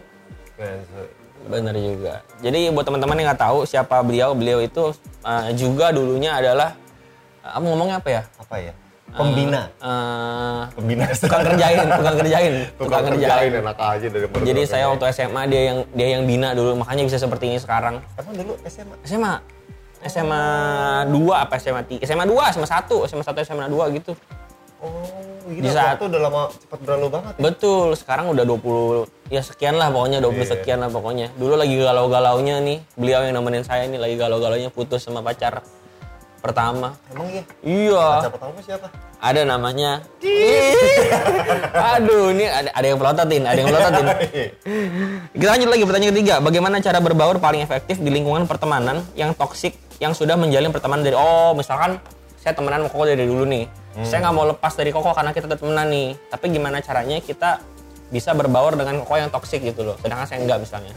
cancer. 0.56 1.06
Bener 1.44 1.76
juga. 1.76 2.24
Jadi 2.40 2.72
buat 2.72 2.88
teman-teman 2.88 3.20
yang 3.20 3.26
nggak 3.32 3.42
tahu 3.44 3.58
siapa 3.68 4.00
beliau, 4.00 4.32
beliau 4.32 4.64
itu 4.64 4.96
uh, 5.24 5.48
juga 5.52 5.92
dulunya 5.92 6.40
adalah 6.40 6.72
uh, 7.44 7.60
apa 7.60 7.64
ngomongnya 7.64 7.96
apa 8.00 8.08
ya? 8.10 8.22
apa 8.40 8.56
ya 8.60 8.74
pembina 9.14 9.62
Uh, 9.78 10.64
pembina 10.74 11.04
tukang 11.14 11.44
kerjain, 11.44 11.86
tukang 11.86 12.16
kerjain, 12.18 12.54
tukang 12.80 13.04
kerjain 13.04 13.52
enak 13.62 13.78
aja 13.78 14.06
dari 14.10 14.26
Jadi 14.26 14.62
saya 14.64 14.84
waktu 14.90 15.04
SMA 15.12 15.42
dia 15.46 15.62
yang 15.70 15.78
dia 15.92 16.08
yang 16.18 16.22
bina 16.24 16.56
dulu, 16.56 16.80
makanya 16.82 17.04
bisa 17.06 17.20
seperti 17.20 17.52
ini 17.52 17.58
sekarang. 17.60 18.00
emang 18.16 18.34
dulu 18.34 18.56
SMA 18.64 18.96
SMA 19.04 19.34
SMA 20.04 20.42
2 21.08 21.16
apa 21.32 21.54
SMA 21.60 21.82
3? 22.00 22.04
SMA 22.04 22.24
2, 22.28 22.52
SMA 22.56 22.68
1, 22.68 23.08
SMA 23.12 23.24
1, 23.24 23.46
SMA 23.46 23.66
2 23.68 23.96
gitu. 24.00 24.12
Oh 24.84 25.24
Di 25.44 25.68
saat- 25.68 25.96
waktu 25.96 26.08
udah 26.08 26.20
lama 26.22 26.42
cepat 26.50 26.78
berlalu 26.80 27.06
banget 27.10 27.32
ya. 27.36 27.40
Betul, 27.42 27.88
sekarang 27.96 28.26
udah 28.28 28.44
20 28.44 29.04
ya 29.28 29.40
sekian 29.40 29.74
lah 29.74 29.88
pokoknya 29.88 30.18
20 30.18 30.36
Iya. 30.38 30.50
sekian 30.52 30.78
lah 30.78 30.88
pokoknya. 30.88 31.26
Dulu 31.34 31.54
lagi 31.54 31.74
galau-galaunya 31.74 32.60
nih, 32.60 32.78
beliau 32.94 33.20
yang 33.22 33.34
nemenin 33.34 33.60
saya 33.60 33.84
nih 33.84 33.96
lagi 33.96 34.14
galau-galaunya 34.14 34.68
putus 34.68 35.00
sama 35.00 35.20
pacar 35.20 35.60
pertama. 36.38 36.92
emang 37.08 37.28
iya 37.30 37.42
Iya, 37.60 38.04
pacar 38.20 38.32
pertama 38.32 38.56
siapa 38.60 38.88
ada 39.18 39.40
namanya. 39.42 40.04
Aduh, 41.96 42.28
ini 42.30 42.44
ada, 42.44 42.68
ada 42.70 42.86
yang 42.86 42.98
pelototin, 42.98 43.42
ada 43.42 43.56
yang 43.56 43.68
pelototin. 43.68 44.06
Kita 45.34 45.48
lanjut 45.50 45.68
lagi 45.70 45.82
pertanyaan 45.82 46.12
ketiga. 46.12 46.34
Bagaimana 46.40 46.76
cara 46.78 46.98
berbaur 47.00 47.36
paling 47.38 47.60
efektif 47.60 47.96
di 47.98 48.08
lingkungan 48.08 48.44
pertemanan 48.44 49.00
yang 49.14 49.32
toksik 49.32 49.72
yang 49.96 50.12
sudah 50.12 50.36
menjalin 50.36 50.68
pertemanan 50.68 51.00
dari 51.00 51.16
oh 51.16 51.52
misalkan 51.52 51.96
saya 52.36 52.52
temenan 52.52 52.84
Koko 52.86 53.04
dari 53.04 53.24
dulu 53.24 53.44
nih. 53.44 53.64
Saya 54.02 54.18
nggak 54.20 54.34
mau 54.34 54.46
lepas 54.48 54.74
dari 54.74 54.90
Koko 54.90 55.10
karena 55.10 55.30
kita 55.30 55.46
tetap 55.46 55.62
temenan 55.62 55.86
nih. 55.86 56.18
Tapi 56.26 56.44
gimana 56.50 56.78
caranya 56.78 57.18
kita 57.18 57.62
bisa 58.08 58.30
berbaur 58.30 58.74
dengan 58.74 58.98
Koko 58.98 59.14
yang 59.14 59.30
toksik 59.30 59.62
gitu 59.62 59.84
loh. 59.84 59.96
Sedangkan 59.98 60.26
saya 60.26 60.42
enggak 60.42 60.58
misalnya. 60.58 60.90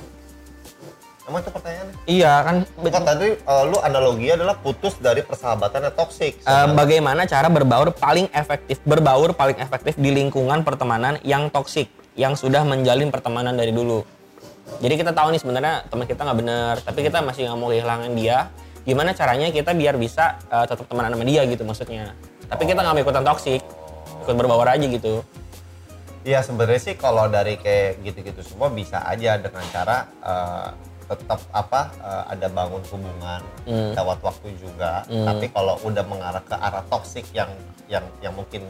emang 1.27 1.43
itu 1.43 1.51
pertanyaannya 1.51 1.95
Iya 2.07 2.33
kan. 2.39 2.55
bukan 2.79 3.01
tadi 3.03 3.27
eh, 3.35 3.63
lu 3.67 3.77
analoginya 3.83 4.39
adalah 4.39 4.55
putus 4.55 4.95
dari 4.95 5.19
persahabatan 5.19 5.91
yang 5.91 5.95
toksik 5.99 6.39
Eh, 6.39 6.67
bagaimana 6.71 7.27
cara 7.27 7.51
berbaur 7.51 7.91
paling 7.91 8.31
efektif 8.31 8.79
berbaur 8.81 9.35
paling 9.35 9.59
efektif 9.59 9.99
di 9.99 10.07
lingkungan 10.07 10.63
pertemanan 10.63 11.19
yang 11.27 11.51
toksik 11.51 11.91
yang 12.15 12.39
sudah 12.39 12.63
menjalin 12.63 13.11
pertemanan 13.11 13.59
dari 13.59 13.75
dulu 13.75 14.07
jadi 14.79 14.95
kita 14.95 15.11
tahu 15.11 15.35
nih 15.35 15.41
sebenarnya 15.43 15.83
teman 15.91 16.07
kita 16.07 16.21
nggak 16.23 16.39
benar 16.39 16.73
tapi 16.79 16.99
kita 17.03 17.19
masih 17.19 17.51
nggak 17.51 17.59
mau 17.59 17.69
kehilangan 17.75 18.11
dia 18.15 18.37
gimana 18.87 19.11
caranya 19.11 19.51
kita 19.51 19.75
biar 19.75 19.99
bisa 19.99 20.39
eh, 20.47 20.63
tetap 20.63 20.87
temenan 20.87 21.11
sama 21.11 21.27
dia 21.27 21.43
gitu 21.43 21.67
maksudnya 21.67 22.15
tapi 22.47 22.63
kita 22.67 22.79
nggak 22.79 22.95
mau 22.95 23.03
ikutan 23.03 23.23
toksik 23.23 23.61
ikut 24.23 24.35
berbaur 24.35 24.67
aja 24.67 24.83
gitu. 24.83 25.23
Iya 26.27 26.43
sebenarnya 26.43 26.81
sih 26.91 26.95
kalau 26.99 27.31
dari 27.31 27.55
kayak 27.55 28.03
gitu-gitu 28.03 28.43
semua 28.43 28.67
bisa 28.67 28.99
aja 29.07 29.39
dengan 29.39 29.63
cara 29.71 29.97
eh, 30.19 30.69
tetap 31.07 31.39
apa 31.49 31.81
eh, 31.97 32.23
ada 32.29 32.47
bangun 32.47 32.83
hubungan 32.85 33.41
Hmm. 33.63 33.91
lewat 33.93 34.19
waktu 34.21 34.47
juga. 34.55 35.03
Hmm. 35.05 35.25
Tapi 35.25 35.49
kalau 35.49 35.79
udah 35.81 36.03
mengarah 36.03 36.39
ke 36.41 36.53
arah 36.53 36.83
toksik 36.85 37.25
yang 37.31 37.49
yang 37.87 38.03
yang 38.19 38.35
mungkin 38.35 38.67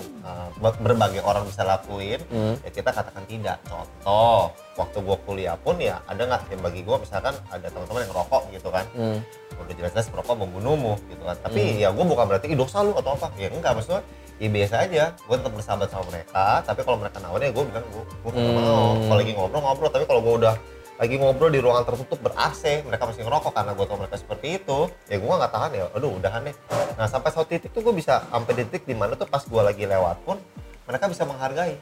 ber- 0.56 0.77
berbagai 0.77 1.22
orang 1.22 1.41
bisa 1.44 1.62
lakuin, 1.62 2.22
Hmm. 2.27 2.53
ya 2.60 2.70
kita 2.70 2.89
katakan 2.91 3.25
tidak. 3.25 3.58
Contoh 3.63 4.50
waktu 4.75 4.98
gua 5.00 5.17
kuliah 5.20 5.56
pun 5.56 5.74
ya 5.75 5.98
ada 6.03 6.22
nggak 6.24 6.48
yang 6.48 6.62
bagi 6.62 6.82
gua 6.82 6.98
misalkan 6.98 7.34
ada 7.48 7.65
teman-teman 7.65 8.06
yang 8.06 8.13
rokok 8.13 8.44
gitu 8.51 8.70
kan. 8.70 8.86
Hmm. 8.94 9.20
udah 9.58 9.74
jelas-jelas 9.74 10.13
merokok 10.13 10.38
membunuhmu 10.38 10.94
gitu 11.08 11.24
kan 11.24 11.34
tapi 11.41 11.82
ya 11.82 11.89
gue 11.89 12.06
bukan 12.06 12.29
berarti 12.29 12.46
"Ih, 12.46 12.53
dosa 12.53 12.86
lu 12.86 12.94
atau 12.94 13.17
apa 13.17 13.34
ya 13.36 13.50
enggak 13.50 13.74
maksudnya 13.74 14.06
ya 14.38 14.48
biasa 14.48 14.75
aja 14.86 15.03
gue 15.17 15.34
tetap 15.34 15.50
bersahabat 15.50 15.89
sama 15.89 16.06
mereka 16.08 16.62
tapi 16.62 16.86
kalau 16.86 17.01
mereka 17.01 17.17
nawarin 17.17 17.50
ya 17.50 17.53
gue 17.58 17.65
bilang 17.65 17.86
gue 17.89 18.03
gue 18.06 18.32
Hmm. 18.32 18.53
mau 18.53 18.77
kalau 19.01 19.17
lagi 19.17 19.34
ngobrol 19.34 19.58
ngobrol 19.60 19.89
tapi 19.89 20.06
kalau 20.06 20.22
gue 20.22 20.34
udah 20.38 20.53
lagi 20.98 21.16
ngobrol 21.16 21.48
di 21.48 21.60
ruangan 21.60 21.86
tertutup 21.86 22.18
ber 22.20 22.34
AC 22.34 22.82
mereka 22.82 23.06
masih 23.06 23.22
ngerokok 23.22 23.54
karena 23.54 23.72
gue 23.72 23.86
tau 23.86 23.98
mereka 23.98 24.16
seperti 24.16 24.48
itu 24.58 24.77
ya 25.06 25.16
gue 25.16 25.30
nggak 25.32 25.51
tahan 25.51 25.72
ya 25.72 25.86
aduh 25.92 26.12
udahan 26.12 26.42
deh 26.44 26.56
nah 26.94 27.06
sampai 27.06 27.30
satu 27.30 27.46
titik 27.46 27.70
tuh 27.70 27.82
gue 27.82 27.94
bisa 27.94 28.25
sampai 28.25 28.54
titik 28.56 28.82
di 28.84 28.94
mana 28.94 29.13
tuh 29.13 29.25
pas 29.25 29.39
gue 29.39 29.62
lagi 29.63 29.84
lewat 29.84 30.18
pun 30.24 30.42
mereka 30.84 31.06
bisa 31.06 31.24
menghargai 31.24 31.77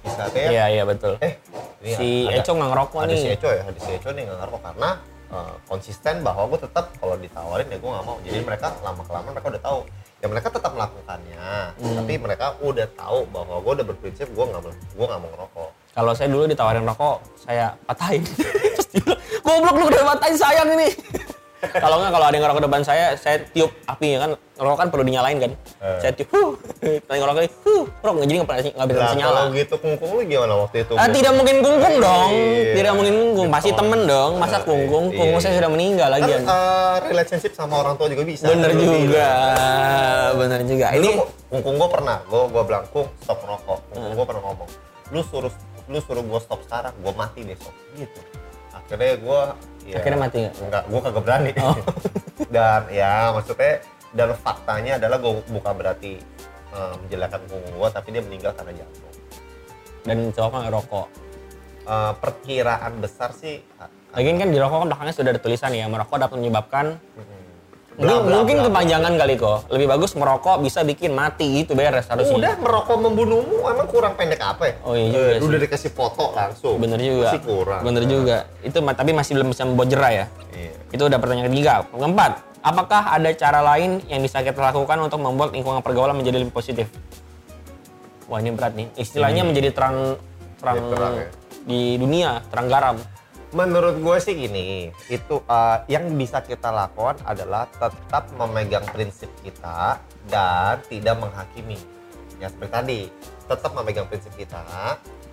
bisa 0.00 0.22
kayak 0.28 0.48
Iya, 0.50 0.64
iya 0.70 0.82
betul. 0.84 1.20
eh 1.20 1.36
ini 1.78 1.92
Si 1.92 2.08
ada- 2.24 2.40
Eco 2.40 2.52
nggak 2.54 2.70
ngerokok 2.70 2.98
ada 2.98 3.08
nih. 3.10 3.20
si 3.20 3.28
Eco 3.30 3.48
ya 3.48 3.62
ada 3.62 3.78
si 3.78 3.90
Eco 3.90 4.08
nih 4.10 4.22
nggak 4.24 4.38
ngerokok 4.38 4.62
karena 4.64 4.90
eh, 5.30 5.54
konsisten 5.66 6.14
bahwa 6.20 6.42
gue 6.46 6.58
tetap 6.60 6.84
kalau 6.96 7.14
ditawarin 7.14 7.68
ya 7.68 7.76
gue 7.76 7.90
nggak 7.90 8.04
mau 8.04 8.16
jadi 8.20 8.38
mereka 8.40 8.66
lama 8.80 9.02
kelamaan 9.02 9.30
mereka 9.30 9.48
udah 9.50 9.62
tahu 9.62 9.78
ya 10.16 10.26
mereka 10.26 10.48
tetap 10.48 10.72
melakukannya 10.72 11.48
Hmm. 11.76 11.96
tapi 11.96 12.12
mereka 12.16 12.46
udah 12.58 12.86
tahu 12.90 13.18
bahwa 13.28 13.56
gue 13.58 13.72
udah 13.74 13.86
berprinsip 13.86 14.26
gue 14.26 14.44
nggak 14.46 14.60
mau 14.60 14.72
gue 14.72 15.06
nggak 15.06 15.20
mau 15.20 15.30
ngerokok 15.30 15.70
Kalau 16.00 16.16
saya 16.16 16.32
dulu 16.32 16.48
ditawarin 16.48 16.80
rokok, 16.82 17.20
saya 17.36 17.76
patahin. 17.84 18.24
Terus 18.24 18.88
dia 18.88 19.04
bilang, 19.04 19.20
goblok 19.44 19.76
lu 19.76 19.84
udah 19.86 20.02
patahin 20.08 20.32
sayang 20.34 20.72
ini. 20.72 20.88
kalau 21.76 22.00
nggak 22.00 22.08
kalau 22.08 22.24
ada 22.24 22.32
yang 22.32 22.44
ngerokok 22.48 22.64
depan 22.64 22.80
saya, 22.80 23.12
saya 23.14 23.36
tiup 23.46 23.68
apinya 23.84 24.18
kan. 24.18 24.30
Ngerokok 24.56 24.78
kan 24.78 24.88
perlu 24.88 25.04
dinyalain 25.04 25.36
kan. 25.38 25.52
Eh. 25.76 25.98
Saya 26.00 26.12
tiup, 26.16 26.32
huh. 26.32 26.56
Nanti 27.04 27.18
ngerokok 27.20 27.36
lagi, 27.38 27.50
huh. 27.60 27.84
Rok, 28.00 28.14
jadi 28.18 28.32
nggak 28.32 28.48
pernah 28.48 28.60
nggak 28.64 28.88
bisa 28.88 28.96
Lah, 28.98 29.12
nyala. 29.12 29.28
kalau 29.36 29.52
gitu 29.52 29.74
kungkung 29.76 30.08
lu 30.10 30.20
gimana 30.24 30.54
waktu 30.56 30.76
itu 30.80 30.92
Ah, 30.96 31.08
tidak 31.10 31.32
mungkin 31.36 31.56
kungkung 31.60 31.94
dong. 32.00 32.30
Iya. 32.32 32.72
Tidak 32.72 32.92
mungkin 32.96 33.14
kungkung. 33.20 33.48
Pasti 33.52 33.68
Ditolak. 33.68 33.80
temen 33.84 34.00
dong. 34.08 34.32
Masa 34.40 34.56
Eh, 34.56 34.62
kungkung? 34.64 35.04
iya. 35.06 35.16
Kungkung 35.20 35.40
saya 35.44 35.54
sudah 35.54 35.70
meninggal 35.70 36.08
kan 36.08 36.14
lagi. 36.16 36.32
eh, 36.32 36.94
relationship 37.04 37.52
sama 37.52 37.74
orang 37.76 37.94
tua 37.94 38.08
juga 38.08 38.24
bisa 38.24 38.48
Bener 38.48 38.72
juga. 38.72 38.88
bilang. 38.96 40.32
Bener 40.34 40.60
juga. 40.64 40.86
Ini 40.90 41.10
Ini 41.12 41.12
kungkung 41.52 41.76
gue 41.76 41.88
pernah, 41.92 42.16
gue 42.24 42.42
gue 42.46 42.62
bilang 42.64 42.84
kung 42.88 43.04
stop 43.20 43.36
merokok. 43.38 43.78
Kungkung 43.90 44.12
gue 44.14 44.24
pernah 44.24 44.42
ngomong, 44.42 44.68
lu 45.10 45.20
suruh 45.22 45.52
lu 45.90 45.98
suruh 45.98 46.22
gue 46.22 46.40
stop 46.40 46.62
sekarang, 46.64 46.94
gue 47.02 47.12
mati 47.18 47.40
besok. 47.42 47.74
Gitu. 47.98 48.20
Akhirnya 48.70 49.14
gue 49.18 49.40
ya, 49.90 49.96
Akhirnya 49.98 50.18
mati 50.22 50.36
nggak? 50.46 50.54
Enggak, 50.62 50.84
gue 50.86 51.00
kagak 51.02 51.22
berani. 51.26 51.50
Oh. 51.58 51.76
dan 52.54 52.86
ya 52.94 53.34
maksudnya 53.34 53.82
dan 54.14 54.30
faktanya 54.38 54.92
adalah 55.02 55.18
gue 55.18 55.32
bukan 55.50 55.72
berarti 55.74 56.12
eh, 56.70 56.94
menjelekkan 57.02 57.40
kungkung 57.50 57.74
gue, 57.74 57.88
tapi 57.90 58.08
dia 58.14 58.22
meninggal 58.22 58.52
karena 58.54 58.72
jantung. 58.78 59.08
dan 60.00 60.16
cowok 60.32 60.50
kan 60.54 60.60
ngerokok. 60.70 61.06
Eh, 61.90 62.12
perkiraan 62.22 62.92
besar 63.02 63.34
sih. 63.34 63.58
Lagian 64.14 64.38
kan 64.38 64.48
di 64.50 64.58
rokok 64.58 64.78
kan 64.82 64.88
belakangnya 64.94 65.14
sudah 65.14 65.30
ada 65.34 65.42
tulisan 65.42 65.70
ya, 65.74 65.86
merokok 65.86 66.18
dapat 66.18 66.36
menyebabkan 66.38 66.86
Bla, 66.98 67.18
mungkin, 67.18 67.39
bla, 68.00 68.14
mungkin 68.32 68.56
bla, 68.56 68.62
bla. 68.62 68.68
kepanjangan 68.72 69.12
kali 69.14 69.34
kok. 69.36 69.58
Lebih 69.68 69.86
bagus 69.86 70.10
merokok 70.14 70.56
bisa 70.58 70.80
bikin 70.80 71.10
mati 71.12 71.62
itu 71.62 71.72
beres 71.72 72.06
harusnya. 72.06 72.32
Udah 72.32 72.54
merokok 72.56 72.96
membunuhmu 72.98 73.58
emang 73.62 73.86
kurang 73.86 74.12
pendek 74.14 74.40
apa 74.40 74.62
ya? 74.64 74.74
Oh 74.82 74.94
iya 74.94 75.06
juga 75.06 75.20
Eh, 75.20 75.36
sih. 75.36 75.46
udah 75.46 75.58
dikasih 75.60 75.90
foto 75.90 76.24
langsung. 76.32 76.76
Bener 76.76 76.98
juga. 76.98 77.28
Masih 77.28 77.42
kurang. 77.42 77.80
Bener 77.82 78.04
juga. 78.04 78.36
Itu 78.60 78.78
tapi 78.80 79.10
masih 79.12 79.32
belum 79.36 79.48
bisa 79.50 79.62
membuat 79.64 79.88
jerah 79.88 80.12
ya. 80.14 80.24
Iya. 80.50 80.72
Itu 80.90 81.02
udah 81.04 81.18
pertanyaan 81.18 81.48
ketiga. 81.48 81.72
Keempat, 81.86 82.32
apakah 82.60 83.02
ada 83.10 83.28
cara 83.32 83.60
lain 83.60 84.00
yang 84.06 84.20
bisa 84.20 84.40
kita 84.40 84.56
lakukan 84.56 84.98
untuk 84.98 85.20
membuat 85.20 85.52
lingkungan 85.52 85.80
pergaulan 85.80 86.16
menjadi 86.16 86.40
lebih 86.40 86.50
positif? 86.50 86.88
Wah 88.26 88.38
ini 88.38 88.50
berat 88.50 88.72
nih. 88.74 88.86
Istilahnya 88.94 89.42
menjadi 89.42 89.70
terang 89.70 90.16
terang 90.56 90.76
Jadi 90.78 90.90
terang 90.90 91.14
ya. 91.16 91.26
di 91.66 91.80
dunia, 91.96 92.30
terang 92.46 92.68
garam. 92.68 92.96
Menurut 93.50 93.98
gue 93.98 94.16
sih 94.22 94.34
gini, 94.38 94.94
itu 95.10 95.42
eh, 95.42 95.78
yang 95.90 96.06
bisa 96.14 96.38
kita 96.38 96.70
lakukan 96.70 97.18
adalah 97.26 97.66
tetap 97.66 98.30
memegang 98.38 98.86
prinsip 98.94 99.26
kita 99.42 99.98
dan 100.30 100.78
tidak 100.86 101.18
menghakimi. 101.18 101.78
Ya 102.38 102.46
seperti 102.46 102.72
tadi, 102.72 103.00
tetap 103.50 103.74
memegang 103.74 104.06
prinsip 104.06 104.30
kita 104.38 104.62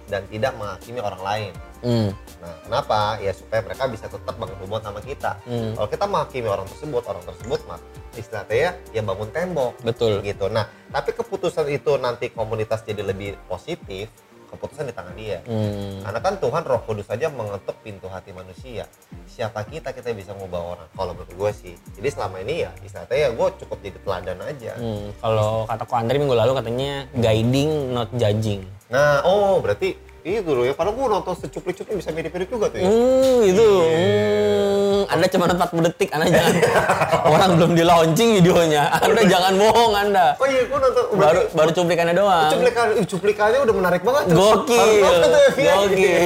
dan 0.09 0.24
tidak 0.33 0.55
menghakimi 0.57 1.00
orang 1.03 1.21
lain. 1.21 1.53
Hmm. 1.86 2.09
Nah, 2.41 2.55
kenapa? 2.65 3.00
Ya 3.21 3.31
supaya 3.38 3.62
mereka 3.62 3.86
bisa 3.86 4.09
tetap 4.09 4.33
bangun 4.33 4.57
hubungan 4.65 4.89
sama 4.89 5.00
kita. 5.05 5.38
Hmm. 5.45 5.77
Kalau 5.77 5.89
kita 5.93 6.05
menghakimi 6.09 6.47
orang 6.50 6.67
tersebut, 6.74 7.03
orang 7.05 7.24
tersebut 7.27 7.59
mah 7.69 7.79
istilahnya 8.17 8.55
ya, 8.57 8.71
ya 8.97 9.01
bangun 9.05 9.29
tembok. 9.29 9.77
Betul. 9.86 10.25
Gitu. 10.25 10.50
Nah, 10.50 10.65
tapi 10.89 11.13
keputusan 11.13 11.69
itu 11.69 12.01
nanti 12.01 12.33
komunitas 12.33 12.81
jadi 12.81 13.05
lebih 13.05 13.38
positif, 13.45 14.09
keputusan 14.47 14.87
di 14.87 14.93
tangan 14.95 15.15
dia. 15.19 15.39
Hmm. 15.45 16.01
Karena 16.01 16.19
kan 16.23 16.33
Tuhan 16.39 16.63
Roh 16.63 16.81
Kudus 16.87 17.07
saja 17.07 17.27
mengetuk 17.27 17.77
pintu 17.83 18.07
hati 18.07 18.31
manusia. 18.31 18.87
Siapa 19.27 19.67
kita 19.67 19.91
kita 19.91 20.15
bisa 20.15 20.33
ngubah 20.33 20.61
orang. 20.75 20.89
Kalau 20.95 21.11
menurut 21.13 21.33
gue 21.35 21.51
sih. 21.53 21.73
Jadi 21.99 22.07
selama 22.09 22.41
ini 22.41 22.65
ya 22.65 22.71
istilahnya 22.81 23.15
ya 23.15 23.29
gue 23.35 23.47
cukup 23.61 23.77
jadi 23.83 23.97
teladan 24.01 24.39
aja. 24.41 24.73
Hmm, 24.79 25.11
kalau 25.19 25.67
kata 25.67 25.83
Ko 25.83 25.93
Andre 25.99 26.15
minggu 26.17 26.35
lalu 26.35 26.51
katanya 26.57 26.91
guiding 27.13 27.93
not 27.93 28.09
judging. 28.15 28.63
Nah, 28.87 29.19
oh 29.27 29.59
berarti 29.59 30.06
itu 30.27 30.43
dulu 30.43 30.62
ya. 30.67 30.74
Padahal 30.75 30.96
gue 31.00 31.07
nonton 31.07 31.34
secuplik-cuplik 31.39 31.96
bisa 32.03 32.12
mirip-mirip 32.12 32.50
juga 32.51 32.67
tuh 32.67 32.79
ya. 32.84 32.88
Hmm, 32.91 33.39
itu. 33.48 33.67
Iya. 33.88 33.98
Hmm, 33.98 35.01
Anda 35.07 35.25
cuma 35.31 35.46
40 35.48 35.88
detik, 35.88 36.10
Anda 36.12 36.25
jangan. 36.27 36.53
Orang 37.31 37.50
belum 37.55 37.72
di 37.79 37.84
launching 37.88 38.29
videonya. 38.43 38.84
Anda 39.00 39.22
jangan 39.24 39.53
bohong 39.55 39.93
Anda. 39.96 40.25
Oh 40.36 40.48
iya, 40.48 40.62
gue 40.67 40.79
nonton. 40.79 41.03
Baru 41.15 41.41
baru 41.55 41.69
cuplikannya 41.72 42.15
doang. 42.17 42.51
cuplikan, 42.51 42.88
cuplikannya 43.07 43.60
udah 43.63 43.75
menarik 43.79 44.01
banget. 44.03 44.24
Gokil. 44.36 44.89
Ya. 45.55 45.74
Gokil. 45.79 46.19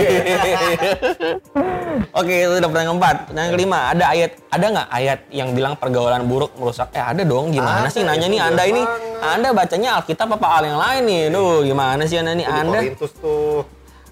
Oke, 2.20 2.34
itu 2.44 2.54
udah 2.58 2.70
pertanyaan 2.70 2.92
keempat. 2.98 3.16
Pertanyaan 3.30 3.52
kelima, 3.54 3.80
ada 3.94 4.04
ayat 4.10 4.32
ada 4.52 4.66
nggak 4.68 4.88
ayat 4.92 5.20
yang 5.32 5.50
bilang 5.56 5.74
pergaulan 5.78 6.26
buruk 6.28 6.52
merusak? 6.58 6.90
Eh, 6.92 7.04
ada 7.04 7.22
dong. 7.24 7.54
Gimana 7.54 7.88
Ada, 7.88 7.94
sih 7.94 8.02
nanya 8.04 8.28
nih 8.28 8.42
Anda 8.42 8.64
ini? 8.68 8.82
Anda 9.22 9.54
bacanya 9.54 10.02
Alkitab 10.02 10.28
apa 10.36 10.48
hal 10.58 10.64
yang 10.66 10.80
lain 10.80 11.02
nih? 11.08 11.22
Duh, 11.32 11.62
gimana 11.64 12.02
sih 12.10 12.18
Anda 12.18 12.34
nih? 12.34 12.46
Anda 12.50 12.80
Korintus 12.82 13.14
tuh. 13.22 13.64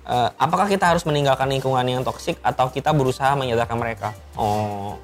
Eh, 0.09 0.29
apakah 0.35 0.65
kita 0.65 0.89
harus 0.89 1.05
meninggalkan 1.05 1.45
lingkungan 1.45 1.85
yang 1.85 2.01
toksik 2.01 2.41
atau 2.41 2.65
kita 2.67 2.89
berusaha 2.89 3.37
menyadarkan 3.37 3.77
mereka? 3.77 4.09
Oh, 4.33 4.97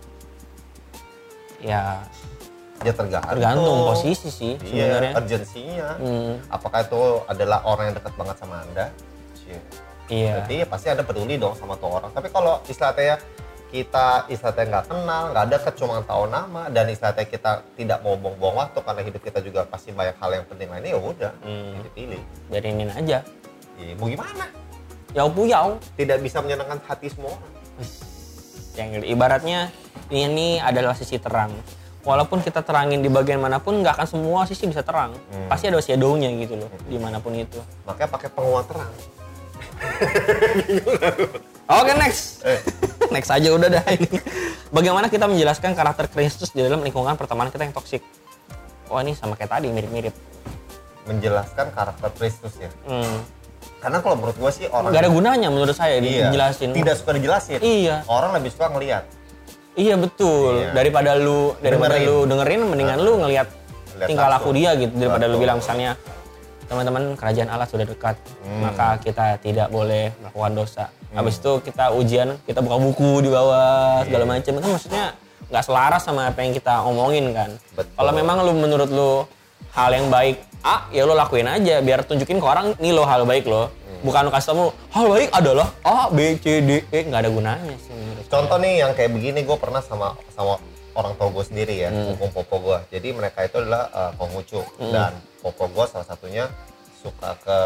ya 1.61 2.01
Ya 2.81 2.91
tergantung. 2.91 3.31
tergantung 3.31 3.77
posisi 3.87 4.27
sih 4.27 4.53
Iya, 4.59 4.99
sebenarnya. 4.99 5.11
urgensinya. 5.15 5.89
Hmm, 5.95 6.31
Apakah 6.49 6.83
itu 6.83 7.01
adalah 7.23 7.61
orang 7.63 7.83
yang 7.87 7.95
dekat 7.95 8.13
banget 8.15 8.35
sama 8.35 8.55
Anda? 8.59 8.85
Iya. 9.45 9.59
iya. 10.07 10.31
Berarti 10.35 10.53
ya 10.57 10.65
pasti 10.65 10.87
Anda 10.89 11.03
peduli 11.05 11.37
dong 11.37 11.53
sama 11.53 11.77
tuh 11.77 11.89
orang. 11.93 12.09
Tapi 12.09 12.27
kalau 12.27 12.59
istilahnya 12.65 13.03
ya, 13.05 13.17
kita 13.69 14.05
istilahnya 14.27 14.63
nggak 14.67 14.85
kenal, 14.87 15.23
nggak 15.31 15.43
ada 15.45 15.57
cuma 15.71 15.95
tahu 16.01 16.23
nama 16.27 16.61
dan 16.67 16.85
istilahnya 16.87 17.25
kita 17.25 17.51
tidak 17.73 17.99
mau 18.01 18.13
buang-buang 18.15 18.57
waktu 18.59 18.79
karena 18.81 19.01
hidup 19.03 19.21
kita 19.23 19.39
juga 19.39 19.61
pasti 19.63 19.89
banyak 19.89 20.17
hal 20.17 20.29
yang 20.33 20.45
penting 20.45 20.67
lainnya 20.67 20.91
ya 20.91 20.99
udah 20.99 21.31
Hmm. 21.39 21.77
dipilih. 21.85 22.21
Biarinin 22.49 22.89
aja. 22.89 23.17
Ya, 23.75 23.93
mau 23.95 24.07
gimana? 24.07 24.45
Yau 25.15 25.31
puyau. 25.31 25.79
Tidak 25.95 26.19
bisa 26.19 26.43
menyenangkan 26.43 26.83
hati 26.83 27.07
semua 27.07 27.31
orang. 27.33 27.53
Yang 28.75 29.07
ibaratnya 29.07 29.71
ini 30.11 30.59
adalah 30.59 30.91
sisi 30.91 31.15
terang. 31.15 31.55
Walaupun 32.05 32.43
kita 32.43 32.61
terangin 32.61 33.01
di 33.01 33.09
bagian 33.09 33.41
mana 33.41 33.57
pun, 33.57 33.81
nggak 33.81 33.97
akan 33.97 34.05
semua 34.05 34.45
sisi 34.45 34.69
bisa 34.69 34.85
terang. 34.85 35.15
Hmm. 35.31 35.47
Pasti 35.49 35.71
ada 35.71 35.81
shadow-nya 35.81 36.29
gitu 36.37 36.53
loh, 36.53 36.69
di 36.85 37.01
mana 37.01 37.17
pun 37.17 37.33
itu. 37.33 37.57
Makanya 37.87 38.09
pakai 38.13 38.29
penguat 38.29 38.69
terang. 38.69 38.93
Oke 41.65 41.91
next, 41.97 42.45
Eh, 42.45 42.61
next 43.15 43.33
aja 43.33 43.49
udah 43.49 43.69
dah. 43.73 43.83
Bagaimana 44.75 45.09
kita 45.09 45.25
menjelaskan 45.25 45.73
karakter 45.73 46.05
Kristus 46.11 46.53
di 46.53 46.61
dalam 46.61 46.85
lingkungan 46.85 47.17
pertemanan 47.17 47.49
kita 47.49 47.65
yang 47.65 47.73
toksik? 47.73 48.05
Wah 48.85 49.01
ini 49.01 49.17
sama 49.17 49.33
kayak 49.33 49.49
tadi 49.57 49.71
mirip-mirip. 49.73 50.13
menjelaskan 51.05 51.69
karakter 51.69 52.09
Kristus 52.17 52.57
ya. 52.57 52.69
Hmm. 52.89 53.21
Karena 53.85 54.01
kalau 54.01 54.17
menurut 54.17 54.33
gue 54.33 54.49
sih 54.51 54.65
orang 54.65 54.89
Nggak 54.89 55.03
ada 55.05 55.11
gunanya 55.13 55.47
menurut 55.47 55.75
saya 55.77 56.01
iya, 56.01 56.25
dijelasin. 56.25 56.73
tidak 56.73 56.97
suka 56.97 57.11
dijelasin. 57.13 57.61
Iya, 57.61 58.01
Orang 58.09 58.33
lebih 58.33 58.49
suka 58.49 58.73
ngelihat. 58.73 59.05
iya 59.77 59.93
betul. 59.93 60.57
Iya. 60.57 60.73
Daripada 60.73 61.13
lu 61.13 61.53
daripada 61.61 61.93
Dengerin. 61.93 62.09
lu 62.09 62.25
dengerin, 62.25 62.61
mendingan 62.65 62.97
lu 62.97 63.13
ngelihat 63.21 63.47
Lihat 63.93 64.07
tingkah 64.09 64.27
laku 64.27 64.49
dia 64.51 64.73
gitu 64.73 64.89
daripada 64.91 65.29
lu 65.29 65.37
Betul. 65.37 65.43
bilang 65.45 65.57
misalnya 65.61 65.91
teman-teman 66.65 67.13
kerajaan 67.13 67.45
Allah 67.45 67.69
sudah 67.69 67.85
dekat, 67.85 68.17
Hmm. 68.41 68.65
maka 68.65 68.97
kita 68.97 69.37
tidak 69.37 69.69
boleh 69.69 70.09
melakukan 70.17 70.51
dosa. 70.55 70.85
Habis 71.13 71.37
itu 71.37 71.61
kita 71.61 71.93
ujian, 71.93 72.41
kita 72.41 72.59
buka 72.59 72.81
buku 72.81 73.21
di 73.21 73.29
bawah 73.29 74.01
segala 74.01 74.25
Iya. 74.25 74.31
macam. 74.33 74.51
Kan 74.57 74.71
maksudnya 74.73 75.05
nggak 75.45 75.63
selaras 75.63 76.01
sama 76.01 76.25
apa 76.25 76.41
yang 76.41 76.51
kita 76.51 76.81
omongin 76.81 77.29
kan. 77.31 77.53
Kalau 77.77 78.11
memang 78.11 78.41
lu 78.41 78.51
menurut 78.51 78.89
lu 78.89 79.29
hal 79.73 79.91
yang 79.95 80.07
baik 80.11 80.37
A, 80.65 80.89
ya 80.89 81.05
lu 81.05 81.13
lakuin 81.13 81.45
aja 81.45 81.77
biar 81.81 82.01
tunjukin 82.05 82.41
ke 82.41 82.45
orang 82.45 82.73
nih 82.81 82.89
lo 82.89 83.05
hal 83.05 83.21
baik 83.25 83.45
lo. 83.45 83.69
Hmm. 83.69 84.01
Bukan 84.01 84.21
lu 84.25 84.31
kasih 84.33 84.49
tau 84.53 84.73
hal 84.93 85.05
baik 85.09 85.29
adalah 85.29 85.67
A, 85.85 86.09
B, 86.09 86.41
C, 86.41 86.61
D, 86.61 86.81
E 86.89 86.99
nggak 87.05 87.21
ada 87.21 87.29
gunanya 87.29 87.75
sih 87.81 87.93
menurut. 87.93 88.25
Contoh 88.25 88.57
nih 88.57 88.81
yang 88.81 88.91
kayak 88.97 89.13
begini 89.13 89.45
gue 89.45 89.57
pernah 89.61 89.81
sama 89.85 90.17
sama 90.33 90.57
orang 90.97 91.13
tua 91.19 91.27
gue 91.29 91.43
sendiri 91.45 91.75
ya, 91.85 91.89
Hmm. 91.93 92.17
hukum 92.17 92.29
popo 92.33 92.55
gue. 92.65 92.77
Jadi 92.89 93.13
mereka 93.13 93.45
itu 93.45 93.61
adalah 93.61 93.89
uh, 93.93 94.11
Konghucu 94.17 94.65
dan 94.89 95.13
popo 95.43 95.69
gue 95.69 95.85
salah 95.85 96.07
satunya 96.07 96.49
suka 96.97 97.37
ke 97.45 97.57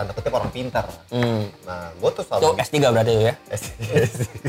tanda 0.00 0.16
kutip 0.16 0.32
orang 0.32 0.48
pintar. 0.48 0.88
Hmm. 1.12 1.44
Nah, 1.68 1.92
gue 1.92 2.10
tuh 2.16 2.24
Tuh 2.24 2.40
selalu 2.40 2.56
S3 2.64 2.76
berarti 2.88 3.12
itu 3.12 3.24
ya. 3.28 3.34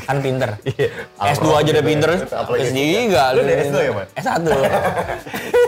Kan 0.08 0.18
pinter. 0.24 0.50
Iya. 0.72 0.88
S2 1.36 1.48
aja 1.52 1.70
udah 1.76 1.86
pinter. 1.86 2.10
Apalagi 2.32 2.64
S3 2.72 2.80
Lu 3.12 3.40
udah 3.44 3.56
S2 3.68 3.78
ya, 3.84 3.92
Man? 3.92 4.08
S1. 4.16 4.40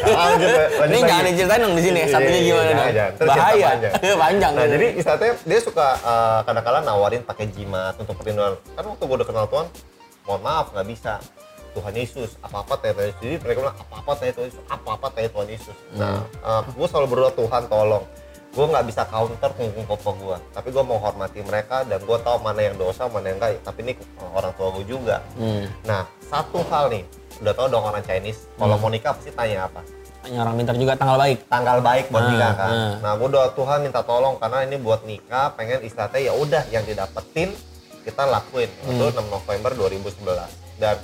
Lanjut, 0.03 0.51
lanjut 0.51 0.91
Ini 0.91 0.99
jangan 1.07 1.23
diceritain 1.31 1.61
dong 1.63 1.75
di 1.75 1.83
sini. 1.83 1.99
Iya, 1.99 2.07
S1-nya 2.11 2.27
iya, 2.31 2.43
gimana 2.43 2.71
jangan, 2.71 2.91
dong? 2.95 3.27
Bahaya. 3.27 3.67
panjang. 4.23 4.51
Nah, 4.55 4.67
jadi 4.67 4.87
istilahnya 4.99 5.33
dia 5.43 5.59
suka 5.59 5.87
eh, 5.99 6.39
kadang-kadang 6.47 6.83
nawarin 6.87 7.21
pakai 7.23 7.45
jimat 7.51 7.95
untuk 7.99 8.15
perlindungan. 8.15 8.55
Kan 8.75 8.83
waktu 8.87 9.03
gue 9.03 9.15
udah 9.19 9.27
kenal 9.27 9.45
Tuhan, 9.51 9.67
mohon 10.23 10.41
maaf 10.43 10.71
nggak 10.71 10.87
bisa. 10.87 11.19
Tuhan 11.73 11.93
Yesus, 11.97 12.37
apa-apa 12.45 12.77
tanya 12.79 12.93
Tuhan 12.99 13.07
Yesus. 13.09 13.21
Jadi 13.23 13.35
mereka 13.41 13.57
bilang, 13.65 13.77
apa-apa 13.79 14.11
tanya 14.19 14.33
Tuhan 14.37 14.47
Yesus, 14.51 14.61
apa-apa 14.69 15.07
tanya 15.09 15.29
Tuhan 15.33 15.47
Yesus. 15.49 15.77
Nah, 15.97 16.21
gue 16.69 16.87
selalu 16.87 17.07
berdoa, 17.09 17.31
Tuhan 17.33 17.63
tolong. 17.65 18.05
Gue 18.53 18.65
nggak 18.65 18.85
bisa 18.85 19.01
counter 19.03 19.49
kungkung 19.51 19.81
popo 19.83 20.13
gue. 20.15 20.37
Tapi 20.53 20.69
gue 20.69 20.83
mau 20.83 20.95
hormati 20.95 21.41
mereka 21.41 21.81
dan 21.81 21.97
gue 21.99 22.17
tahu 22.19 22.37
mana 22.37 22.61
yang 22.61 22.75
dosa, 22.75 23.05
mana 23.05 23.25
yang 23.25 23.37
enggak. 23.37 23.57
Tapi 23.59 23.79
ini 23.81 23.93
orang 24.29 24.53
tua 24.53 24.69
gue 24.71 24.85
juga. 24.85 25.25
Hmm. 25.33 25.65
Nah, 25.83 26.05
satu 26.23 26.61
hal 26.63 26.87
nih, 26.87 27.03
udah 27.41 27.51
tau 27.51 27.65
dong 27.65 27.81
orang 27.81 28.01
Chinese, 28.01 28.45
kalau 28.53 28.77
mau 28.77 28.87
nikah 28.87 29.11
pasti 29.11 29.29
tanya 29.29 29.65
apa? 29.65 29.81
Tanya 30.21 30.39
orang 30.39 30.55
pintar 30.55 30.77
juga 30.77 30.93
tanggal 30.93 31.17
baik. 31.19 31.37
tanggal 31.47 31.77
baik 31.81 32.05
buat 32.07 32.21
Ah, 32.21 32.29
nikah 32.29 32.51
kan. 32.53 32.69
ah. 32.69 32.93
Nah, 33.01 33.11
gue 33.15 33.27
doa 33.27 33.47
Tuhan 33.51 33.77
minta 33.81 34.01
tolong 34.01 34.35
karena 34.37 34.57
ini 34.63 34.77
buat 34.77 35.01
nikah, 35.03 35.51
pengen 35.51 35.81
istilahnya 35.81 36.19
ya 36.21 36.33
udah 36.33 36.63
yang 36.69 36.85
didapetin 36.85 37.49
kita 38.01 38.23
lakuin. 38.23 38.69
Itu 38.83 39.03
Hmm. 39.03 39.17
6 39.17 39.27
November 39.29 39.71
2011. 39.73 40.47
Dan 40.75 40.95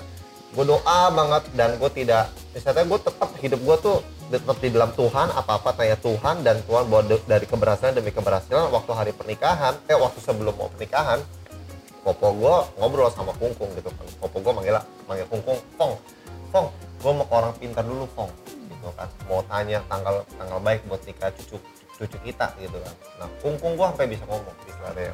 gue 0.49 0.65
doa 0.65 0.99
banget 1.09 1.43
dan 1.51 1.69
gue 1.75 1.89
tidak 1.91 2.23
istilahnya 2.51 2.85
gue 2.85 2.99
tetap 3.01 3.29
hidup 3.37 3.59
gue 3.59 3.77
tuh 3.79 3.97
tetap 4.29 4.57
di 4.61 4.69
dalam 4.69 4.93
Tuhan, 4.93 5.33
apa-apa 5.33 5.73
tanya 5.73 5.97
Tuhan 5.97 6.45
dan 6.45 6.61
Tuhan 6.69 6.85
bawa 6.85 7.01
de- 7.03 7.25
dari 7.25 7.49
keberhasilan 7.49 7.97
demi 7.97 8.13
keberhasilan 8.13 8.69
waktu 8.69 8.91
hari 8.93 9.11
pernikahan, 9.11 9.73
eh 9.89 9.97
waktu 9.97 10.21
sebelum 10.21 10.53
mau 10.53 10.69
pernikahan, 10.69 11.19
popo 12.05 12.31
gue 12.37 12.55
ngobrol 12.77 13.09
sama 13.09 13.33
Kungkung 13.35 13.73
gitu 13.73 13.89
kan. 13.89 14.05
Popo 14.21 14.37
gue 14.39 14.53
manggil 14.53 14.77
manggil 15.09 15.25
Kungkung, 15.27 15.57
Fong, 15.75 15.97
Fong, 16.53 16.69
gue 17.01 17.11
mau 17.11 17.25
ke 17.25 17.33
orang 17.33 17.53
pintar 17.57 17.83
dulu 17.83 18.05
Fong, 18.13 18.29
gitu 18.45 18.89
kan. 18.93 19.09
Mau 19.25 19.41
tanya 19.49 19.81
tanggal 19.89 20.21
tanggal 20.37 20.59
baik 20.61 20.85
buat 20.85 21.01
nikah 21.03 21.33
cucu 21.33 21.57
cucu 21.97 22.17
kita 22.23 22.53
gitu 22.61 22.77
kan. 22.79 22.95
Nah 23.19 23.27
Kungkung 23.41 23.73
gue 23.75 23.85
sampai 23.89 24.07
bisa 24.07 24.23
ngomong 24.29 24.55
istilahnya. 24.69 25.13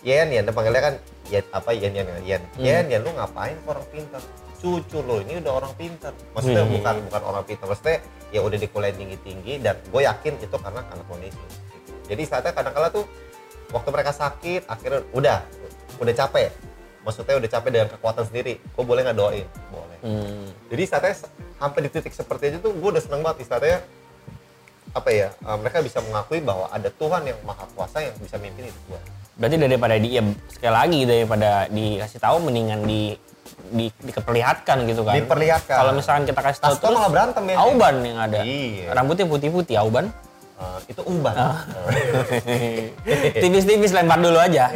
Yen, 0.00 0.32
Yen, 0.32 0.48
dia 0.48 0.54
panggilnya 0.56 0.80
kan 0.80 0.94
Yen, 1.28 1.44
apa 1.52 1.70
Yen, 1.76 1.92
Yen, 1.92 2.08
Yen, 2.24 2.42
Yen, 2.56 2.84
Yen, 2.88 3.00
lu 3.04 3.12
ngapain 3.12 3.52
ke 3.52 3.68
orang 3.68 3.86
pintar? 3.92 4.22
Cucu 4.60 5.00
lo 5.00 5.24
ini 5.24 5.40
udah 5.40 5.52
orang 5.56 5.72
pintar. 5.74 6.12
Maksudnya 6.36 6.62
Hmm. 6.68 6.72
bukan 6.76 6.94
bukan 7.08 7.22
orang 7.24 7.44
pintar, 7.48 7.66
maksudnya 7.66 7.98
ya 8.28 8.40
udah 8.44 8.58
di 8.60 8.68
kuliah 8.68 8.92
tinggi-tinggi 8.92 9.64
dan 9.64 9.80
gue 9.80 10.02
yakin 10.04 10.36
itu 10.36 10.56
karena 10.60 10.84
karena 10.84 11.04
kondisi. 11.08 11.40
Jadi 12.06 12.22
saatnya 12.28 12.52
kadang-kala 12.52 12.92
tuh 12.92 13.08
waktu 13.70 13.88
mereka 13.94 14.12
sakit 14.12 14.66
akhirnya 14.66 15.00
udah 15.14 15.38
udah 16.02 16.14
capek 16.14 16.50
maksudnya 17.00 17.38
udah 17.38 17.50
capek 17.50 17.70
dengan 17.70 17.88
kekuatan 17.96 18.24
sendiri 18.28 18.58
gue 18.58 18.84
boleh 18.84 19.00
nggak 19.06 19.16
doain 19.16 19.46
boleh 19.70 19.98
Hmm. 20.02 20.48
jadi 20.68 20.82
saatnya 20.90 21.14
sampai 21.54 21.80
di 21.86 21.88
titik 21.92 22.12
seperti 22.12 22.50
itu 22.50 22.58
tuh 22.58 22.72
gue 22.74 22.88
udah 22.90 23.02
seneng 23.04 23.22
banget 23.22 23.46
istilahnya 23.46 23.78
apa 24.90 25.10
ya 25.14 25.28
eh, 25.30 25.56
mereka 25.62 25.86
bisa 25.86 26.02
mengakui 26.02 26.42
bahwa 26.42 26.66
ada 26.72 26.90
Tuhan 26.90 27.30
yang 27.30 27.38
maha 27.46 27.62
kuasa 27.72 28.02
yang 28.02 28.16
bisa 28.18 28.36
mimpin 28.42 28.68
hidup 28.68 28.84
gue 28.90 29.00
Berarti 29.40 29.56
daripada 29.56 29.96
di 29.96 30.08
ya 30.12 30.22
sekali 30.52 30.74
lagi 30.74 31.00
daripada 31.08 31.50
dikasih 31.72 32.20
tahu 32.20 32.36
mendingan 32.44 32.80
di 32.84 33.16
di 33.70 33.86
diperlihatkan 34.02 34.76
gitu 34.90 35.06
kan. 35.06 35.14
Diperlihatkan. 35.16 35.76
Kalau 35.78 35.92
misalkan 35.94 36.22
kita 36.26 36.40
kasih 36.42 36.60
tahu 36.60 36.74
tuh 36.76 36.90
malah 36.90 37.10
berantem 37.10 37.44
ya 37.46 37.56
Auban 37.62 37.94
yang 38.02 38.18
ada. 38.18 38.40
Iya. 38.42 38.92
Rambutnya 38.92 39.26
putih-putih 39.30 39.78
Auban. 39.78 40.10
Eh, 40.60 40.92
itu 40.92 41.00
uban 41.08 41.32
Ah. 41.32 41.64
Tipis-tipis 43.40 43.96
lempar 43.96 44.20
dulu 44.20 44.36
aja. 44.36 44.68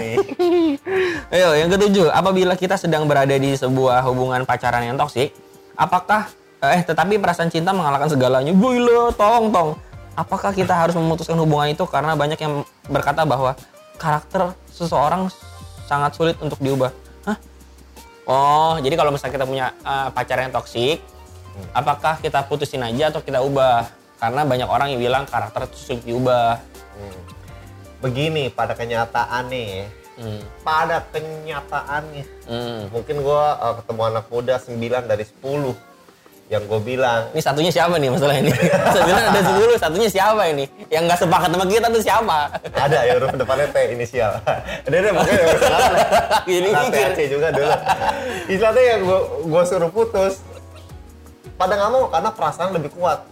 Ayo, 1.35 1.49
yang 1.53 1.69
ketujuh, 1.69 2.09
apabila 2.09 2.57
kita 2.57 2.81
sedang 2.81 3.05
berada 3.05 3.37
di 3.37 3.53
sebuah 3.53 4.01
hubungan 4.09 4.49
pacaran 4.49 4.81
yang 4.81 4.97
toksik, 4.97 5.37
apakah 5.77 6.33
eh 6.65 6.81
tetapi 6.81 7.21
perasaan 7.21 7.53
cinta 7.53 7.77
mengalahkan 7.77 8.09
segalanya? 8.09 8.57
Gila, 8.57 9.13
tong 9.13 9.53
tong. 9.53 9.77
Apakah 10.17 10.57
kita 10.57 10.73
harus 10.73 10.97
memutuskan 10.97 11.37
hubungan 11.37 11.77
itu 11.77 11.85
karena 11.85 12.17
banyak 12.17 12.41
yang 12.41 12.65
berkata 12.89 13.29
bahwa 13.29 13.53
karakter 14.01 14.57
seseorang 14.73 15.29
sangat 15.85 16.17
sulit 16.17 16.37
untuk 16.41 16.57
diubah? 16.65 17.04
Oh, 18.25 18.81
jadi 18.81 18.95
kalau 18.97 19.13
misalnya 19.13 19.35
kita 19.37 19.47
punya 19.47 19.67
eh, 19.77 20.09
pacar 20.13 20.41
yang 20.41 20.53
toksik, 20.53 20.99
apakah 21.77 22.19
kita 22.19 22.41
putusin 22.49 22.81
aja 22.81 23.13
atau 23.13 23.21
kita 23.21 23.45
ubah? 23.45 23.85
Karena 24.17 24.43
banyak 24.49 24.69
orang 24.69 24.89
yang 24.97 25.01
bilang 25.01 25.25
karakter 25.29 25.69
itu 25.69 25.77
sulit 25.77 26.03
diubah. 26.05 26.57
Hmm. 26.95 27.21
begini 27.99 28.53
pada 28.53 28.77
kenyataannya 28.77 29.89
Hmm. 30.15 30.45
pada 30.63 31.03
kenyataannya 31.11 32.23
Hmm. 32.47 32.87
mungkin 32.93 33.19
gue 33.19 33.45
ketemu 33.83 34.03
anak 34.05 34.25
muda 34.31 34.55
9 34.61 35.09
dari 35.11 35.25
10 35.27 35.75
yang 36.53 36.61
gue 36.69 36.81
bilang 36.85 37.33
Ini 37.33 37.41
satunya 37.41 37.73
siapa 37.73 37.97
nih 37.97 38.13
masalah 38.13 38.37
ini? 38.37 38.53
Sebenarnya 38.95 39.33
ada 39.33 39.41
10, 39.41 39.81
satunya 39.81 40.09
siapa 40.13 40.43
ini? 40.53 40.65
Yang 40.93 41.03
nggak 41.09 41.19
sepakat 41.25 41.49
sama 41.57 41.65
kita 41.65 41.87
tuh 41.89 42.03
siapa? 42.05 42.39
ada 42.77 42.99
ya 43.09 43.13
huruf 43.17 43.33
depannya 43.33 43.67
T 43.73 43.77
inisial 43.97 44.33
ada 44.87 44.97
deh 45.01 45.13
Gini 46.45 46.69
Nah, 46.75 46.83
mikir. 46.85 47.01
THC 47.17 47.19
juga 47.33 47.49
dulu 47.49 47.73
istilahnya 48.45 48.83
yang 48.85 49.01
gue 49.09 49.21
gue 49.49 49.63
suruh 49.65 49.89
putus 49.89 50.45
pada 51.57 51.79
nggak 51.81 51.91
mau 51.91 52.05
karena 52.13 52.31
perasaan 52.35 52.71
lebih 52.77 52.93
kuat 52.93 53.25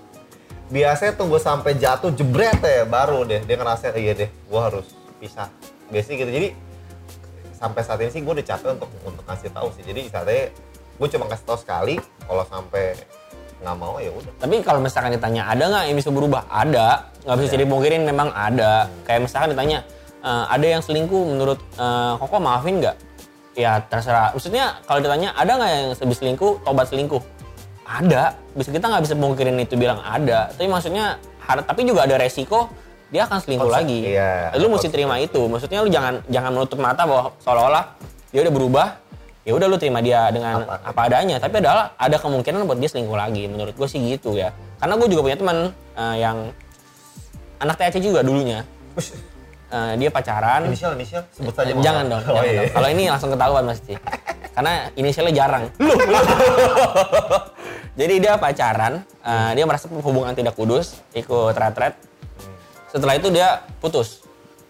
biasanya 0.72 1.12
tuh 1.20 1.26
gue 1.28 1.40
sampai 1.42 1.76
jatuh 1.76 2.10
jebret 2.16 2.56
ya 2.64 2.88
baru 2.88 3.28
deh 3.28 3.44
dia 3.44 3.56
ngerasa 3.60 3.92
iya 3.92 4.16
deh 4.16 4.30
gue 4.32 4.60
harus 4.60 4.88
pisah 5.20 5.52
biasanya 5.92 6.16
gitu 6.24 6.30
jadi 6.32 6.48
sampai 7.52 7.80
saat 7.84 8.00
ini 8.00 8.08
sih 8.08 8.24
gue 8.24 8.32
udah 8.40 8.46
capek 8.46 8.68
untuk 8.80 8.88
untuk 9.04 9.24
kasih 9.28 9.52
tahu 9.52 9.68
sih 9.76 9.84
jadi 9.84 10.00
istilahnya 10.08 10.48
gue 10.92 11.08
cuma 11.08 11.24
kasih 11.26 11.44
tahu 11.44 11.58
sekali 11.58 11.94
kalau 12.22 12.44
sampai 12.44 12.94
nggak 13.62 13.76
mau 13.78 13.94
ya 13.96 14.10
udah 14.10 14.32
Tapi 14.42 14.58
kalau 14.60 14.82
misalkan 14.82 15.14
ditanya 15.14 15.46
ada 15.46 15.70
nggak 15.70 15.84
yang 15.86 15.96
bisa 15.96 16.10
berubah? 16.10 16.42
Ada, 16.50 16.88
nggak 17.22 17.38
bisa 17.38 17.54
dipungkirin 17.54 18.02
memang 18.02 18.34
ada. 18.34 18.90
Kayak 19.06 19.20
misalkan 19.22 19.54
ditanya 19.54 19.86
"Eh, 20.18 20.44
ada 20.50 20.66
yang 20.68 20.82
selingkuh 20.82 21.22
menurut 21.24 21.58
eh, 21.74 22.12
Koko 22.18 22.36
maafin 22.38 22.82
nggak? 22.82 22.96
Ya 23.54 23.78
terserah. 23.82 24.34
Maksudnya 24.34 24.82
kalau 24.82 24.98
ditanya 24.98 25.30
ada 25.32 25.52
nggak 25.54 25.70
yang 25.70 25.86
habis 25.94 26.18
selingkuh, 26.18 26.52
tobat 26.62 26.90
selingkuh? 26.90 27.22
Ada. 27.86 28.34
Bisa 28.54 28.70
kita 28.70 28.86
nggak 28.88 29.02
bisa 29.04 29.14
pungkirin 29.14 29.54
itu 29.58 29.78
bilang 29.78 30.02
ada. 30.02 30.50
Tapi 30.50 30.66
maksudnya 30.66 31.18
har- 31.38 31.62
tapi 31.62 31.84
juga 31.84 32.02
ada 32.02 32.18
resiko 32.18 32.66
dia 33.12 33.28
akan 33.28 33.38
selingkuh 33.38 33.68
Konsep- 33.68 33.84
lagi. 33.84 33.98
iya, 34.08 34.50
lu 34.56 34.72
mesti 34.72 34.88
terima 34.88 35.20
itu. 35.20 35.44
Maksudnya 35.44 35.84
lu 35.84 35.90
jangan 35.92 36.18
jangan 36.26 36.50
menutup 36.50 36.80
mata 36.80 37.04
bahwa 37.04 37.30
seolah-olah 37.38 37.84
dia 38.32 38.42
udah 38.42 38.54
berubah. 38.54 38.86
Ya 39.42 39.58
udah 39.58 39.66
lu 39.66 39.74
terima 39.74 39.98
dia 39.98 40.30
dengan 40.30 40.62
Apa? 40.62 40.94
apa 40.94 41.00
adanya. 41.10 41.36
Tapi 41.42 41.58
adalah 41.58 41.98
ada 41.98 42.16
kemungkinan 42.18 42.62
buat 42.62 42.78
dia 42.78 42.90
selingkuh 42.90 43.18
lagi. 43.18 43.50
Menurut 43.50 43.74
gue 43.74 43.88
sih 43.90 43.98
gitu 43.98 44.38
ya. 44.38 44.54
Karena 44.78 44.94
gue 44.94 45.08
juga 45.10 45.22
punya 45.26 45.38
teman 45.38 45.58
eh, 45.98 46.16
yang 46.22 46.54
anak 47.58 47.74
THC 47.78 48.02
juga 48.02 48.22
dulunya. 48.22 48.62
Eh, 49.72 49.94
dia 49.96 50.12
pacaran. 50.12 50.68
inisial 50.68 50.92
inisial 50.92 51.24
sebut 51.32 51.56
saja 51.56 51.72
Mama. 51.72 51.80
jangan 51.80 52.04
dong. 52.12 52.22
oh, 52.28 52.36
jangan 52.36 52.44
iya. 52.44 52.60
dong. 52.60 52.72
Kalau 52.76 52.88
ini 52.92 53.02
langsung 53.08 53.30
ketahuan 53.32 53.64
pasti. 53.64 53.94
Karena 54.52 54.72
inisialnya 54.92 55.32
jarang. 55.32 55.64
Jadi 58.00 58.14
dia 58.20 58.36
pacaran, 58.36 59.00
eh, 59.00 59.50
dia 59.56 59.64
merasa 59.64 59.88
hubungan 59.88 60.36
tidak 60.36 60.52
kudus, 60.60 61.00
ikut 61.16 61.56
retret. 61.56 61.96
Setelah 62.92 63.16
itu 63.16 63.32
dia 63.32 63.64
putus. 63.80 64.20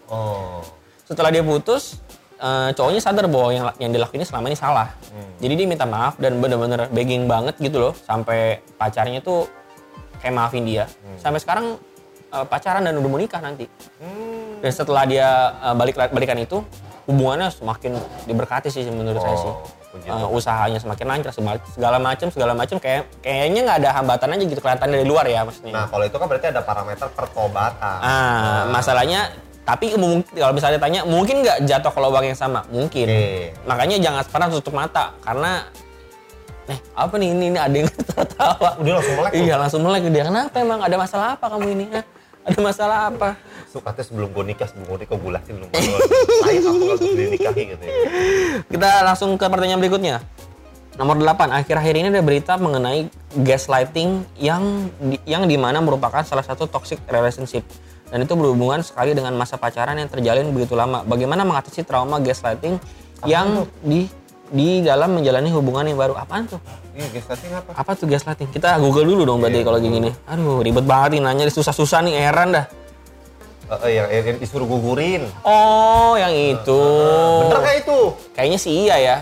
oh 0.07 0.63
Setelah 1.03 1.35
dia 1.35 1.43
putus, 1.43 1.99
eh, 2.43 2.69
cowoknya 2.75 2.99
sadar 2.99 3.25
bahwa 3.25 3.49
yang 3.49 3.65
yang 3.79 3.91
dilakuin 3.91 4.21
selama 4.21 4.51
ini 4.51 4.57
salah. 4.57 4.91
Jadi 5.39 5.53
dia 5.55 5.67
minta 5.67 5.83
maaf 5.83 6.19
dan 6.19 6.39
bener-bener 6.39 6.87
begging 6.87 7.23
banget 7.25 7.55
gitu 7.57 7.79
loh, 7.79 7.93
sampai 7.95 8.59
pacarnya 8.75 9.19
tuh 9.19 9.47
kayak 10.19 10.35
maafin 10.35 10.63
dia. 10.63 10.85
Sampai 11.17 11.39
sekarang 11.39 11.79
eh, 12.29 12.45
pacaran 12.45 12.83
dan 12.83 12.99
udah 12.99 13.09
mau 13.09 13.19
nikah 13.19 13.39
nanti. 13.39 13.65
Hmm. 13.99 14.59
Dan 14.59 14.71
setelah 14.71 15.03
dia 15.03 15.27
eh, 15.63 15.75
balik 15.75 15.95
balikan 16.11 16.37
itu, 16.37 16.59
hubungannya 17.07 17.47
semakin 17.49 17.95
diberkati 18.27 18.67
sih 18.67 18.83
menurut 18.87 19.19
saya 19.19 19.37
sih. 19.39 19.53
Oh, 19.53 19.63
Eh, 19.93 20.25
usahanya 20.33 20.81
semakin 20.81 21.05
lancar 21.05 21.29
segala- 21.29 22.01
macam 22.01 22.25
segala 22.33 22.57
macam 22.57 22.81
kayak 22.81 23.05
kayaknya 23.21 23.61
nggak 23.61 23.77
ada 23.77 23.89
hambatan 23.93 24.33
aja 24.33 24.43
gitu 24.49 24.57
kelihatan 24.57 24.89
dari 24.89 25.05
luar 25.05 25.21
ya 25.29 25.45
maksudnya. 25.45 25.69
Nah, 25.69 25.85
kalau 25.85 26.01
itu 26.01 26.17
kan 26.17 26.25
berarti 26.25 26.47
ada 26.49 26.65
parameter 26.65 27.07
pertobatan. 27.13 27.97
Ah, 28.01 28.65
masalahnya 28.73 29.29
tapi 29.63 29.95
kalau 30.35 30.53
misalnya 30.53 30.79
tanya 30.79 31.07
mungkin 31.07 31.39
nggak 31.39 31.63
jatuh 31.63 31.91
ke 31.95 31.99
lubang 32.03 32.25
yang 32.27 32.35
sama? 32.35 32.67
Mungkin. 32.67 33.07
Oke. 33.07 33.55
Makanya 33.63 33.95
jangan 34.03 34.23
pernah 34.27 34.47
tutup 34.51 34.75
mata 34.75 35.15
karena 35.23 35.63
eh 36.67 36.79
apa 36.95 37.15
nih 37.19 37.29
ini, 37.31 37.45
ini 37.51 37.59
ada 37.59 37.75
yang 37.75 37.89
tertawa. 38.11 38.69
Udah 38.79 38.93
langsung 38.99 39.15
melek. 39.15 39.31
Iya 39.39 39.55
langsung 39.55 39.81
melek 39.87 40.03
dia. 40.11 40.23
Kenapa 40.27 40.55
emang 40.59 40.79
ada 40.83 40.95
masalah 40.99 41.27
apa 41.39 41.45
kamu 41.47 41.67
ini? 41.79 41.85
Hah? 41.95 42.05
Ada 42.43 42.59
masalah 42.59 42.97
apa? 43.07 43.29
Sukatnya 43.71 44.03
sebelum 44.03 44.29
gue 44.35 44.43
nikah, 44.51 44.67
sebelum 44.67 44.85
gue 44.91 44.97
nikah 45.07 45.15
gue 45.15 45.31
lakin 45.31 45.53
dulu. 45.63 45.67
Saya 46.43 46.59
nggak 46.59 46.95
untuk 46.99 47.11
dinikahi 47.15 47.63
gitu 47.71 47.83
ya. 47.87 47.95
Kita 48.67 48.89
langsung 49.07 49.29
ke 49.39 49.45
pertanyaan 49.47 49.79
berikutnya. 49.79 50.19
Nomor 50.93 51.17
8, 51.17 51.49
akhir-akhir 51.49 51.93
ini 51.97 52.07
ada 52.13 52.21
berita 52.21 52.53
mengenai 52.53 53.09
gaslighting 53.33 54.29
yang 54.37 54.93
di, 55.01 55.17
yang 55.25 55.49
di 55.49 55.57
mana 55.57 55.81
merupakan 55.81 56.21
salah 56.21 56.45
satu 56.45 56.69
toxic 56.69 57.01
relationship. 57.09 57.65
Dan 58.09 58.19
itu 58.23 58.33
berhubungan 58.35 58.83
sekali 58.83 59.15
dengan 59.15 59.33
masa 59.37 59.55
pacaran 59.55 59.95
yang 59.95 60.09
terjalin 60.11 60.51
begitu 60.51 60.75
lama. 60.75 61.03
Bagaimana 61.07 61.47
mengatasi 61.47 61.85
trauma 61.87 62.19
gaslighting 62.19 62.77
yang 63.23 63.67
di 63.83 64.07
di 64.53 64.85
dalam 64.85 65.17
menjalani 65.17 65.49
hubungan 65.49 65.87
yang 65.87 65.97
baru? 65.97 66.13
Apaan 66.19 66.45
tuh? 66.45 66.61
Iya, 66.93 67.09
gaslighting 67.09 67.51
apa? 67.57 67.71
Apa 67.73 67.91
tuh 67.97 68.05
gaslighting? 68.05 68.53
Kita 68.53 68.77
Google 68.77 69.09
dulu 69.09 69.25
dong 69.25 69.39
berarti 69.41 69.63
Iya, 69.63 69.65
kalau 69.65 69.79
kayak 69.81 69.93
gini. 69.97 70.09
Aduh, 70.29 70.61
ribet 70.61 70.85
banget 70.85 71.17
nih 71.17 71.21
nanya 71.25 71.43
susah-susah 71.49 72.05
nih 72.05 72.13
heran 72.21 72.53
dah. 72.53 72.65
Eh, 73.63 73.79
eh, 73.89 73.91
yang, 73.97 74.07
yang 74.11 74.37
disuruh 74.37 74.67
gugurin. 74.69 75.25
Oh, 75.41 76.13
yang 76.19 76.35
itu. 76.35 76.81
Bener 77.47 77.57
nggak 77.63 77.75
itu? 77.81 77.99
Kayaknya 78.37 78.59
sih 78.59 78.73
iya 78.85 78.95
ya. 79.01 79.17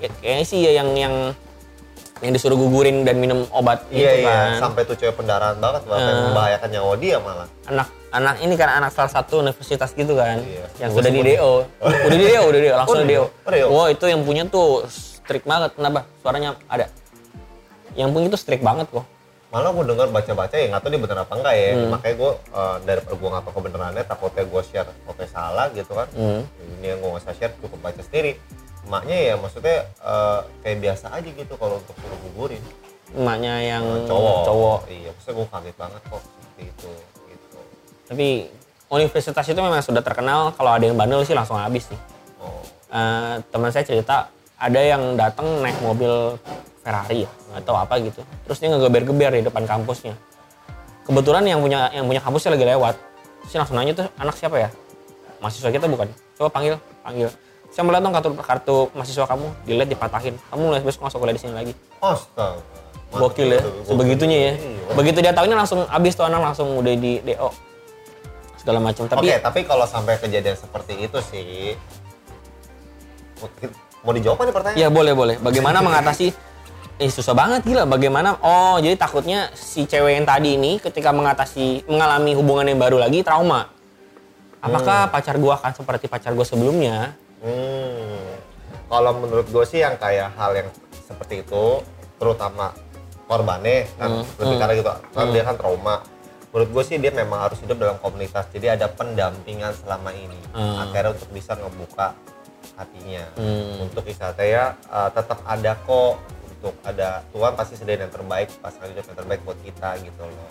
Ya, 0.00 0.08
Kayaknya 0.22 0.46
sih 0.48 0.58
iya 0.64 0.72
yang 0.80 0.88
yang 0.96 1.14
yang 2.22 2.32
disuruh 2.32 2.54
gugurin 2.54 3.02
dan 3.02 3.18
minum 3.18 3.42
obat 3.50 3.82
Iya, 3.90 3.98
itu 4.14 4.18
iya. 4.22 4.30
kan. 4.30 4.70
Sampai 4.70 4.86
tuh 4.86 4.94
cewek 4.94 5.18
pendarahan 5.18 5.58
banget, 5.58 5.82
bahkan 5.84 6.14
Eh. 6.14 6.22
membahayakan 6.30 6.68
nyawa 6.70 6.94
dia 6.96 7.16
malah. 7.18 7.48
Anak 7.66 7.88
anak 8.12 8.34
ini 8.38 8.54
kan 8.54 8.68
anak 8.70 8.90
salah 8.94 9.10
satu 9.10 9.42
universitas 9.42 9.90
gitu 9.90 10.14
kan. 10.14 10.38
Iya. 10.38 10.64
Yang 10.78 10.90
Gua 10.94 10.98
sudah 11.02 11.10
di. 11.10 11.20
DO. 11.26 11.52
Udah 12.06 12.16
di 12.16 12.24
DO, 12.24 12.42
udah 12.46 12.60
di 12.60 12.64
DO, 12.64 12.76
langsung 12.78 12.94
Oh, 12.94 13.02
di 13.02 13.10
DO. 13.10 13.24
Oh, 13.26 13.50
DO. 13.50 13.82
Itu 13.90 14.04
yang 14.06 14.20
punya 14.22 14.42
tuh 14.46 14.86
strict 14.86 15.44
banget. 15.44 15.74
Kenapa? 15.74 16.06
Suaranya 16.22 16.54
ada. 16.70 16.86
Yang 17.98 18.08
punya 18.14 18.26
tuh 18.30 18.40
strict 18.40 18.62
banget 18.62 18.86
kok. 18.86 19.02
Malah 19.52 19.68
gue 19.68 19.84
dengar 19.84 20.08
baca-baca 20.08 20.56
ya 20.56 20.64
nggak 20.64 20.80
tahu 20.80 20.88
dia 20.88 21.00
bener 21.02 21.18
apa 21.20 21.32
enggak 21.36 21.54
ya. 21.54 21.68
Hmm. 21.74 21.90
Makanya 21.92 22.14
gue 22.16 22.30
daripada 22.86 23.14
gue 23.18 23.28
nggak 23.28 23.42
tahu 23.44 23.52
kebenarannya, 23.52 24.04
takutnya 24.06 24.44
gue 24.48 24.62
share 24.64 24.88
foto 25.04 25.22
salah 25.28 25.66
gitu 25.74 25.92
kan. 25.92 26.08
Hmm. 26.14 26.40
Ini 26.80 26.86
yang 26.86 26.98
gue 27.02 27.08
nggak 27.10 27.22
usah 27.26 27.34
share, 27.36 27.52
cukup 27.60 27.78
baca 27.82 28.00
sendiri. 28.00 28.40
Emaknya 28.82 29.16
ya 29.16 29.34
maksudnya 29.38 29.76
eh, 29.86 30.40
kayak 30.66 30.78
biasa 30.82 31.06
aja 31.14 31.28
gitu 31.30 31.54
kalau 31.56 31.78
untuk 31.78 31.94
suruh 31.98 32.18
gugurin. 32.30 32.62
Emaknya 33.12 33.54
yang 33.60 33.84
cowok. 34.08 34.38
cowok. 34.48 34.80
Iya, 34.88 35.10
maksudnya 35.12 35.34
gue 35.36 35.46
kaget 35.52 35.76
banget 35.76 36.00
kok 36.08 36.22
seperti 36.22 36.62
itu. 36.68 36.90
Gitu. 37.28 37.58
Tapi 38.08 38.28
universitas 38.92 39.44
itu 39.48 39.60
memang 39.60 39.80
sudah 39.84 40.02
terkenal 40.04 40.52
kalau 40.56 40.70
ada 40.76 40.84
yang 40.84 40.96
bandel 40.96 41.22
sih 41.24 41.36
langsung 41.36 41.56
habis 41.56 41.86
sih. 41.88 41.98
Oh, 42.40 42.62
Eh, 42.92 43.34
teman 43.48 43.72
saya 43.72 43.88
cerita 43.88 44.28
ada 44.60 44.80
yang 44.80 45.16
datang 45.16 45.64
naik 45.64 45.80
mobil 45.80 46.36
Ferrari 46.82 47.26
ya 47.26 47.30
atau 47.54 47.74
apa 47.78 47.98
gitu 48.02 48.22
terus 48.46 48.58
dia 48.58 48.68
ngegeber-geber 48.70 49.38
di 49.38 49.44
depan 49.46 49.66
kampusnya 49.66 50.14
kebetulan 51.06 51.46
yang 51.46 51.58
punya 51.62 51.90
yang 51.94 52.06
punya 52.06 52.22
kampusnya 52.22 52.54
lagi 52.54 52.66
lewat 52.66 52.94
terus 53.42 53.50
dia 53.54 53.58
langsung 53.62 53.76
nanya 53.78 53.92
tuh 53.94 54.06
anak 54.18 54.34
siapa 54.38 54.56
ya 54.58 54.68
mahasiswa 55.38 55.70
kita 55.70 55.86
bukan 55.90 56.08
coba 56.38 56.48
panggil 56.50 56.74
panggil 57.02 57.28
saya 57.72 57.82
melihat 57.82 58.04
dong 58.04 58.12
kartu 58.12 58.28
kartu 58.38 58.76
mahasiswa 58.92 59.24
kamu 59.24 59.46
dilihat 59.64 59.88
dipatahin 59.88 60.34
kamu 60.48 60.60
mulai 60.62 60.80
besok 60.80 61.02
masuk 61.02 61.18
kuliah 61.18 61.32
di 61.32 61.40
sini 61.40 61.52
lagi 61.52 61.72
astaga. 61.98 62.60
gokil 63.10 63.48
ya 63.48 63.60
sebegitunya 63.84 64.38
ya 64.38 64.52
Iya. 64.52 64.92
begitu 64.92 65.18
dia 65.20 65.32
tahunya 65.32 65.56
langsung 65.56 65.80
habis 65.88 66.12
tuh 66.12 66.24
anak 66.24 66.40
langsung 66.40 66.68
udah 66.76 66.92
di 66.92 67.20
DO 67.20 67.48
segala 68.56 68.78
macam 68.78 69.04
tapi 69.04 69.26
Oke, 69.26 69.36
tapi 69.40 69.60
kalau 69.64 69.84
sampai 69.84 70.16
kejadian 70.16 70.54
seperti 70.54 70.94
itu 71.02 71.18
sih, 71.26 71.74
mau 74.06 74.14
dijawab 74.14 74.38
nih 74.38 74.54
pertanyaan? 74.54 74.78
Ya 74.78 74.88
boleh 74.88 75.12
boleh. 75.14 75.36
Bagaimana 75.38 75.82
mengatasi? 75.82 76.30
Eh 77.00 77.10
susah 77.10 77.34
banget 77.34 77.66
gila. 77.66 77.82
Bagaimana? 77.88 78.38
Oh 78.38 78.78
jadi 78.78 78.94
takutnya 78.94 79.50
si 79.56 79.82
cewek 79.82 80.14
yang 80.14 80.26
tadi 80.28 80.54
ini 80.54 80.78
ketika 80.78 81.10
mengatasi 81.10 81.82
mengalami 81.90 82.38
hubungan 82.38 82.70
yang 82.70 82.78
baru 82.78 83.02
lagi 83.02 83.26
trauma. 83.26 83.66
Apakah 84.62 85.10
pacar 85.10 85.42
gua 85.42 85.58
akan 85.58 85.74
seperti 85.74 86.06
pacar 86.06 86.30
gua 86.30 86.46
sebelumnya? 86.46 87.18
Hmm, 87.42 88.22
kalau 88.86 89.10
menurut 89.18 89.46
gue 89.50 89.64
sih 89.66 89.82
yang 89.82 89.98
kayak 89.98 90.30
hal 90.38 90.54
yang 90.54 90.68
seperti 91.02 91.42
itu, 91.42 91.82
terutama 92.16 92.70
korbannya 93.26 93.90
kan 93.98 94.22
Hmm, 94.22 94.24
lebih 94.38 94.54
hmm. 94.54 94.60
karena 94.62 94.74
gitu, 94.78 94.90
kan 95.10 95.24
Hmm. 95.26 95.34
dia 95.34 95.42
kan 95.42 95.56
trauma. 95.58 95.96
Menurut 96.52 96.70
gue 96.70 96.82
sih 96.84 96.96
dia 97.00 97.10
memang 97.10 97.48
harus 97.48 97.58
hidup 97.58 97.80
dalam 97.80 97.96
komunitas, 97.98 98.44
jadi 98.52 98.76
ada 98.76 98.86
pendampingan 98.86 99.72
selama 99.74 100.12
ini, 100.14 100.38
Hmm. 100.54 100.86
akhirnya 100.86 101.16
untuk 101.16 101.30
bisa 101.32 101.56
ngebuka 101.58 102.14
hatinya. 102.78 103.24
Hmm. 103.34 103.84
Untuk 103.90 104.04
istilahnya 104.06 104.44
ya 104.46 104.64
eh, 104.78 105.08
tetap 105.10 105.38
ada 105.42 105.72
kok, 105.82 106.14
untuk 106.46 106.74
ada 106.86 107.26
Tuhan 107.34 107.52
pasti 107.58 107.74
sediain 107.74 108.06
yang 108.06 108.14
terbaik, 108.14 108.54
pasangan 108.62 108.86
hidup 108.94 109.02
yang 109.10 109.18
terbaik 109.18 109.40
buat 109.42 109.58
kita 109.66 109.98
gitu 109.98 110.22
loh. 110.22 110.50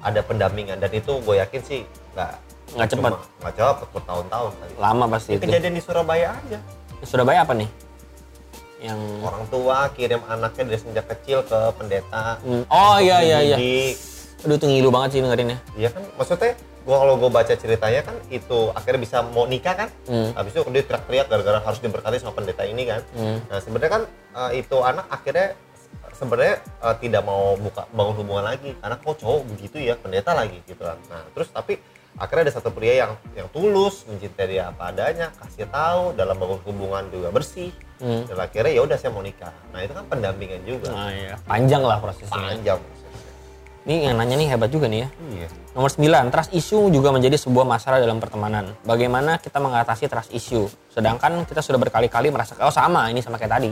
Ada 0.00 0.24
pendampingan 0.24 0.80
dan 0.80 0.88
itu 0.88 1.20
gue 1.20 1.34
yakin 1.36 1.60
sih 1.60 1.80
nggak 2.16 2.32
Nggak 2.68 2.88
cepat. 2.88 3.10
cuma- 3.12 3.26
nggak 3.38 3.54
cepat 3.54 3.88
bertahun-tahun 3.92 4.50
kali. 4.52 4.72
Lama 4.76 5.04
pasti 5.06 5.28
Ini 5.28 5.36
itu. 5.36 5.44
kejadian 5.44 5.72
di 5.72 5.82
Surabaya 5.82 6.28
aja. 6.34 6.58
Surabaya 7.02 7.40
apa 7.42 7.54
nih? 7.54 7.68
Yang 8.78 9.00
Orang 9.22 9.44
tua 9.48 9.76
kirim 9.90 10.20
anaknya 10.26 10.62
dari 10.66 10.78
sejak 10.78 11.06
kecil 11.08 11.38
ke 11.42 11.58
pendeta. 11.74 12.36
Hmm, 12.40 12.64
Oh 12.68 12.96
iya 12.98 13.18
iya 13.20 13.38
iya. 13.44 13.56
Aduh 14.42 14.56
tuh 14.56 14.68
ngilu 14.68 14.90
banget 14.90 15.08
sih 15.12 15.20
dengerinnya. 15.20 15.58
Iya 15.74 15.88
kan, 15.90 16.04
maksudnya 16.12 16.52
gua 16.84 16.96
kalau 17.00 17.14
gua 17.16 17.30
baca 17.32 17.50
ceritanya 17.52 18.04
kan 18.04 18.14
itu 18.28 18.70
akhirnya 18.70 19.00
bisa 19.00 19.16
mau 19.24 19.42
nikah 19.44 19.74
kan, 19.76 19.88
Hmm. 20.04 20.30
habis 20.32 20.52
itu 20.52 20.62
dia 20.68 20.84
teriak-teriak 20.84 21.26
gara-gara 21.26 21.58
harus 21.58 21.80
diberkati 21.80 22.20
sama 22.20 22.30
pendeta 22.32 22.62
ini 22.62 22.84
kan. 22.84 23.00
Hmm. 23.12 23.40
Nah 23.42 23.58
sebenarnya 23.58 23.90
kan 23.90 24.02
eh, 24.36 24.60
itu 24.60 24.76
anak 24.78 25.06
akhirnya 25.08 25.56
sebenarnya 26.12 26.54
eh, 26.60 26.94
tidak 27.00 27.22
mau 27.22 27.56
buka 27.56 27.88
bangun 27.90 28.14
hubungan 28.14 28.44
lagi 28.46 28.70
karena 28.76 28.96
kok 28.96 29.16
cowok 29.16 29.40
begitu 29.48 29.76
ya 29.80 29.94
pendeta 29.94 30.30
lagi 30.32 30.60
gitu 30.62 30.82
kan. 30.84 30.98
Nah 31.06 31.24
terus 31.32 31.48
tapi 31.48 31.80
akhirnya 32.16 32.48
ada 32.48 32.54
satu 32.56 32.72
pria 32.72 33.06
yang 33.06 33.12
yang 33.36 33.48
tulus 33.52 34.08
mencintai 34.08 34.46
dia 34.48 34.72
apa 34.72 34.92
adanya, 34.92 35.32
kasih 35.36 35.68
tahu 35.68 36.16
dalam 36.16 36.36
bangun 36.36 36.60
hubungan 36.64 37.04
juga 37.12 37.28
bersih. 37.32 37.70
Hmm. 38.00 38.28
Dan 38.28 38.36
akhirnya 38.36 38.72
ya 38.76 38.82
udah 38.84 38.96
saya 39.00 39.10
mau 39.12 39.24
nikah. 39.24 39.52
Nah 39.72 39.80
itu 39.80 39.92
kan 39.96 40.04
pendampingan 40.08 40.60
juga. 40.68 40.92
Nah, 40.92 41.12
iya. 41.12 41.34
Panjang 41.48 41.82
lah 41.84 41.96
prosesnya. 42.00 42.32
Panjang. 42.32 42.80
Ini 43.86 44.10
yang 44.10 44.18
nanya 44.18 44.34
nih 44.34 44.48
hebat 44.50 44.66
juga 44.74 44.90
nih 44.90 45.06
ya. 45.06 45.08
Iya. 45.30 45.48
Nomor 45.78 45.90
9, 45.94 46.34
trust 46.34 46.50
issue 46.50 46.90
juga 46.90 47.14
menjadi 47.14 47.38
sebuah 47.38 47.62
masalah 47.62 48.02
dalam 48.02 48.18
pertemanan. 48.18 48.74
Bagaimana 48.82 49.38
kita 49.38 49.62
mengatasi 49.62 50.10
trust 50.10 50.34
issue? 50.34 50.66
Sedangkan 50.90 51.46
kita 51.46 51.62
sudah 51.62 51.78
berkali-kali 51.78 52.34
merasa, 52.34 52.58
oh 52.66 52.74
sama, 52.74 53.06
ini 53.14 53.22
sama 53.22 53.38
kayak 53.38 53.52
tadi. 53.60 53.70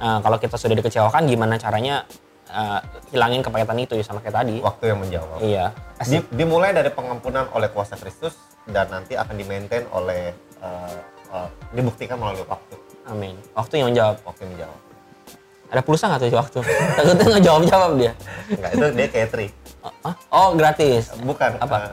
Nah, 0.00 0.24
kalau 0.24 0.40
kita 0.40 0.56
sudah 0.56 0.72
dikecewakan, 0.80 1.28
gimana 1.28 1.60
caranya 1.60 2.08
uh, 2.54 2.80
hilangin 3.10 3.42
kepahitan 3.42 3.76
itu 3.82 3.98
ya 3.98 4.04
sama 4.06 4.22
kayak 4.22 4.38
tadi? 4.38 4.56
Waktu 4.62 4.84
yang 4.94 4.98
menjawab. 5.02 5.38
Iya. 5.42 5.66
Di- 6.06 6.28
dimulai 6.30 6.70
dari 6.70 6.88
pengampunan 6.94 7.50
oleh 7.50 7.68
kuasa 7.74 7.98
Kristus 7.98 8.38
dan 8.70 8.88
nanti 8.88 9.18
akan 9.18 9.34
di-maintain 9.36 9.84
oleh 9.92 10.32
eh, 10.64 10.96
eh, 11.34 11.48
dibuktikan 11.76 12.16
melalui 12.16 12.46
waktu. 12.48 12.76
Amin. 13.04 13.36
Waktu 13.52 13.82
yang 13.84 13.92
menjawab. 13.92 14.16
Waktu 14.24 14.40
yang 14.48 14.52
menjawab. 14.56 14.78
Ada 15.68 15.80
pulsa 15.82 16.04
nggak 16.08 16.20
tuh 16.22 16.28
waktu? 16.38 16.58
Takutnya 16.96 17.24
nggak 17.34 17.44
jawab-jawab 17.44 17.90
dia. 18.00 18.12
Enggak, 18.48 18.70
itu 18.72 18.86
dia 18.94 19.06
kayak 19.10 19.28
tri. 19.34 19.46
Oh, 19.84 19.92
ah? 20.08 20.14
oh 20.32 20.48
gratis. 20.56 21.12
Bukan. 21.20 21.50
Apa? 21.60 21.76
eh, 21.76 21.92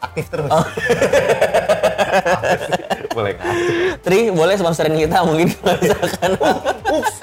aktif 0.00 0.24
terus. 0.32 0.50
Sih? 0.50 0.64
Boleh 3.16 3.30
nggak? 3.36 3.52
Tri, 4.06 4.30
boleh 4.30 4.54
sponsorin 4.54 4.94
kita 4.96 5.22
mungkin 5.26 5.50
kalau 5.60 5.76
misalkan. 5.82 6.30
Ups. 6.90 7.14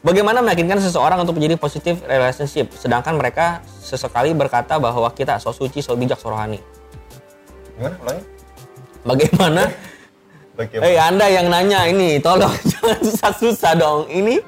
Bagaimana 0.00 0.40
meyakinkan 0.40 0.80
seseorang 0.80 1.20
untuk 1.22 1.36
menjadi 1.36 1.58
positive 1.60 2.00
relationship, 2.06 2.72
sedangkan 2.72 3.16
mereka 3.18 3.60
sesekali 3.82 4.32
berkata 4.32 4.80
bahwa 4.80 5.10
kita 5.12 5.36
so 5.42 5.52
suci, 5.52 5.84
so 5.84 5.96
bijak, 5.98 6.16
so 6.20 6.32
rohani. 6.32 6.60
Gimana? 7.76 7.96
Ulangin? 8.00 8.24
Bagaimana? 9.06 9.62
Bagaimana? 10.56 10.84
Hei 10.88 10.96
Anda 10.96 11.26
yang 11.28 11.46
nanya 11.52 11.80
ini, 11.86 12.18
tolong 12.18 12.52
jangan 12.72 12.98
susah-susah 13.04 13.72
dong. 13.76 14.00
Ini 14.08 14.40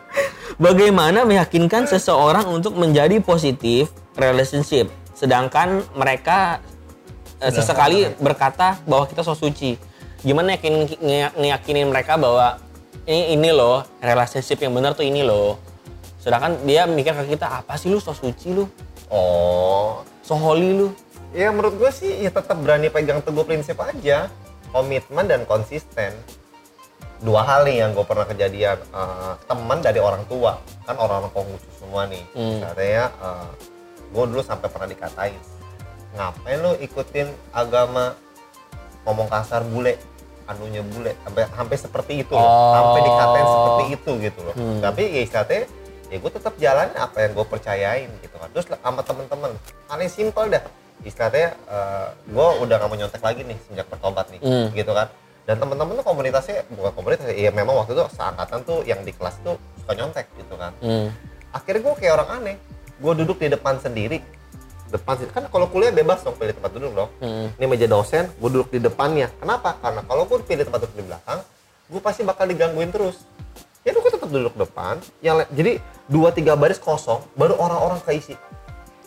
bagaimana 0.57 1.29
meyakinkan 1.29 1.85
seseorang 1.85 2.49
untuk 2.49 2.75
menjadi 2.75 3.21
positif 3.21 3.93
relationship, 4.17 4.89
sedangkan 5.13 5.85
mereka 5.95 6.65
eh, 7.39 7.53
sesekali 7.53 8.09
berkata 8.19 8.81
bahwa 8.89 9.05
kita 9.05 9.21
so 9.21 9.37
suci. 9.37 9.77
Gimana 10.19 10.59
yakin 10.59 10.99
nge- 10.99 11.35
ngeyakinin 11.39 11.87
mereka 11.95 12.19
bahwa 12.19 12.59
ini 13.09 13.33
ini 13.33 13.51
loh 13.51 13.81
relationship 14.05 14.61
yang 14.61 14.77
benar 14.77 14.93
tuh 14.93 15.09
ini 15.09 15.25
loh. 15.25 15.57
Sedangkan 16.21 16.61
dia 16.69 16.85
mikir 16.85 17.17
ke 17.17 17.35
kita 17.35 17.65
apa 17.65 17.81
sih 17.81 17.89
lu 17.89 17.97
so 17.99 18.13
suci 18.13 18.53
lu, 18.53 18.69
Oh. 19.09 20.05
so 20.21 20.37
holy 20.37 20.77
lu. 20.77 20.89
Ya 21.33 21.49
menurut 21.49 21.81
gue 21.81 21.89
sih 21.89 22.21
ya 22.21 22.29
tetap 22.29 22.61
berani 22.61 22.93
pegang 22.93 23.25
teguh 23.25 23.49
prinsip 23.49 23.81
aja. 23.81 24.29
Komitmen 24.69 25.25
dan 25.25 25.49
konsisten. 25.49 26.13
Dua 27.25 27.41
hal 27.41 27.65
nih 27.65 27.81
yang 27.81 27.97
gue 27.97 28.05
pernah 28.05 28.29
kejadian. 28.29 28.77
Eh, 28.77 29.33
teman 29.49 29.81
dari 29.81 29.97
orang 30.05 30.29
tua. 30.29 30.61
Kan 30.85 31.01
orang-orang 31.01 31.33
Konghucu 31.33 31.71
semua 31.81 32.05
nih. 32.05 32.21
Hmm. 32.37 32.61
Katanya 32.61 33.05
gue 34.13 34.25
dulu 34.29 34.45
sampai 34.45 34.69
pernah 34.69 34.89
dikatain. 34.89 35.41
Ngapain 36.13 36.59
lu 36.61 36.73
ikutin 36.81 37.29
agama 37.53 38.13
ngomong 39.09 39.29
kasar 39.33 39.65
bule 39.65 39.97
anunya 40.49 40.81
bule 40.83 41.13
sampai 41.21 41.43
sampai 41.47 41.77
seperti 41.79 42.13
itu 42.19 42.33
loh. 42.33 42.41
Oh. 42.41 42.73
sampai 42.73 43.01
dikatain 43.03 43.47
seperti 43.47 43.85
itu 43.93 44.11
gitu 44.23 44.41
loh 44.43 44.55
Hmm. 44.55 44.81
tapi 44.81 45.03
ya 45.07 45.21
istilahnya 45.23 45.61
ya 46.09 46.17
gue 46.17 46.31
tetap 46.33 46.55
jalan 46.57 46.89
apa 46.97 47.17
yang 47.21 47.33
gue 47.33 47.47
percayain 47.47 48.09
gitu 48.19 48.35
kan 48.35 48.49
terus 48.49 48.67
sama 48.67 49.01
temen-temen 49.03 49.51
paling 49.85 50.09
simpel 50.09 50.45
dah 50.49 50.65
istilahnya 51.01 51.53
gue 52.27 52.47
udah 52.59 52.75
gak 52.75 52.89
mau 52.89 52.97
nyontek 52.97 53.21
lagi 53.21 53.45
nih 53.45 53.59
sejak 53.63 53.87
bertobat 53.87 54.27
nih 54.29 54.41
Hmm. 54.41 54.67
gitu 54.73 54.91
kan 54.91 55.13
dan 55.45 55.57
temen-temen 55.57 55.93
tuh 55.95 56.07
komunitasnya 56.07 56.65
bukan 56.71 56.93
komunitas 56.93 57.25
ya 57.27 57.49
memang 57.51 57.77
waktu 57.77 57.93
itu 57.93 58.05
seangkatan 58.11 58.61
tuh 58.63 58.85
yang 58.85 59.01
di 59.01 59.13
kelas 59.13 59.37
tuh 59.41 59.57
suka 59.79 59.93
nyontek 59.95 60.27
gitu 60.35 60.55
kan 60.55 60.73
Hmm. 60.81 61.13
akhirnya 61.51 61.81
gue 61.83 61.95
kayak 61.95 62.13
orang 62.15 62.31
aneh 62.35 62.57
gue 62.97 63.13
duduk 63.15 63.37
di 63.37 63.49
depan 63.49 63.77
sendiri 63.77 64.25
depan 64.91 65.15
sih. 65.17 65.27
Kan 65.29 65.47
kalau 65.49 65.67
kuliah 65.69 65.93
bebas 65.93 66.21
dong 66.21 66.35
pilih 66.35 66.53
tempat 66.53 66.71
duduk 66.73 66.93
dong. 66.95 67.11
Hmm. 67.21 67.47
Ini 67.55 67.65
meja 67.67 67.87
dosen, 67.87 68.29
gue 68.33 68.51
duduk 68.51 68.69
di 68.69 68.81
depannya. 68.81 69.29
Kenapa? 69.39 69.77
Karena 69.79 70.01
kalau 70.03 70.25
gue 70.25 70.39
pilih 70.43 70.65
tempat 70.65 70.81
duduk 70.85 70.97
di 70.97 71.05
belakang, 71.07 71.39
gue 71.89 72.01
pasti 72.01 72.23
bakal 72.23 72.45
digangguin 72.47 72.91
terus. 72.91 73.23
Ya 73.85 73.95
gue 73.95 74.03
tetap 74.05 74.29
duduk 74.29 74.55
depan. 74.55 74.99
Yang 75.21 75.49
jadi 75.53 75.73
dua 76.07 76.29
tiga 76.33 76.53
baris 76.55 76.77
kosong, 76.77 77.23
baru 77.35 77.55
orang-orang 77.57 78.01
keisi. 78.05 78.35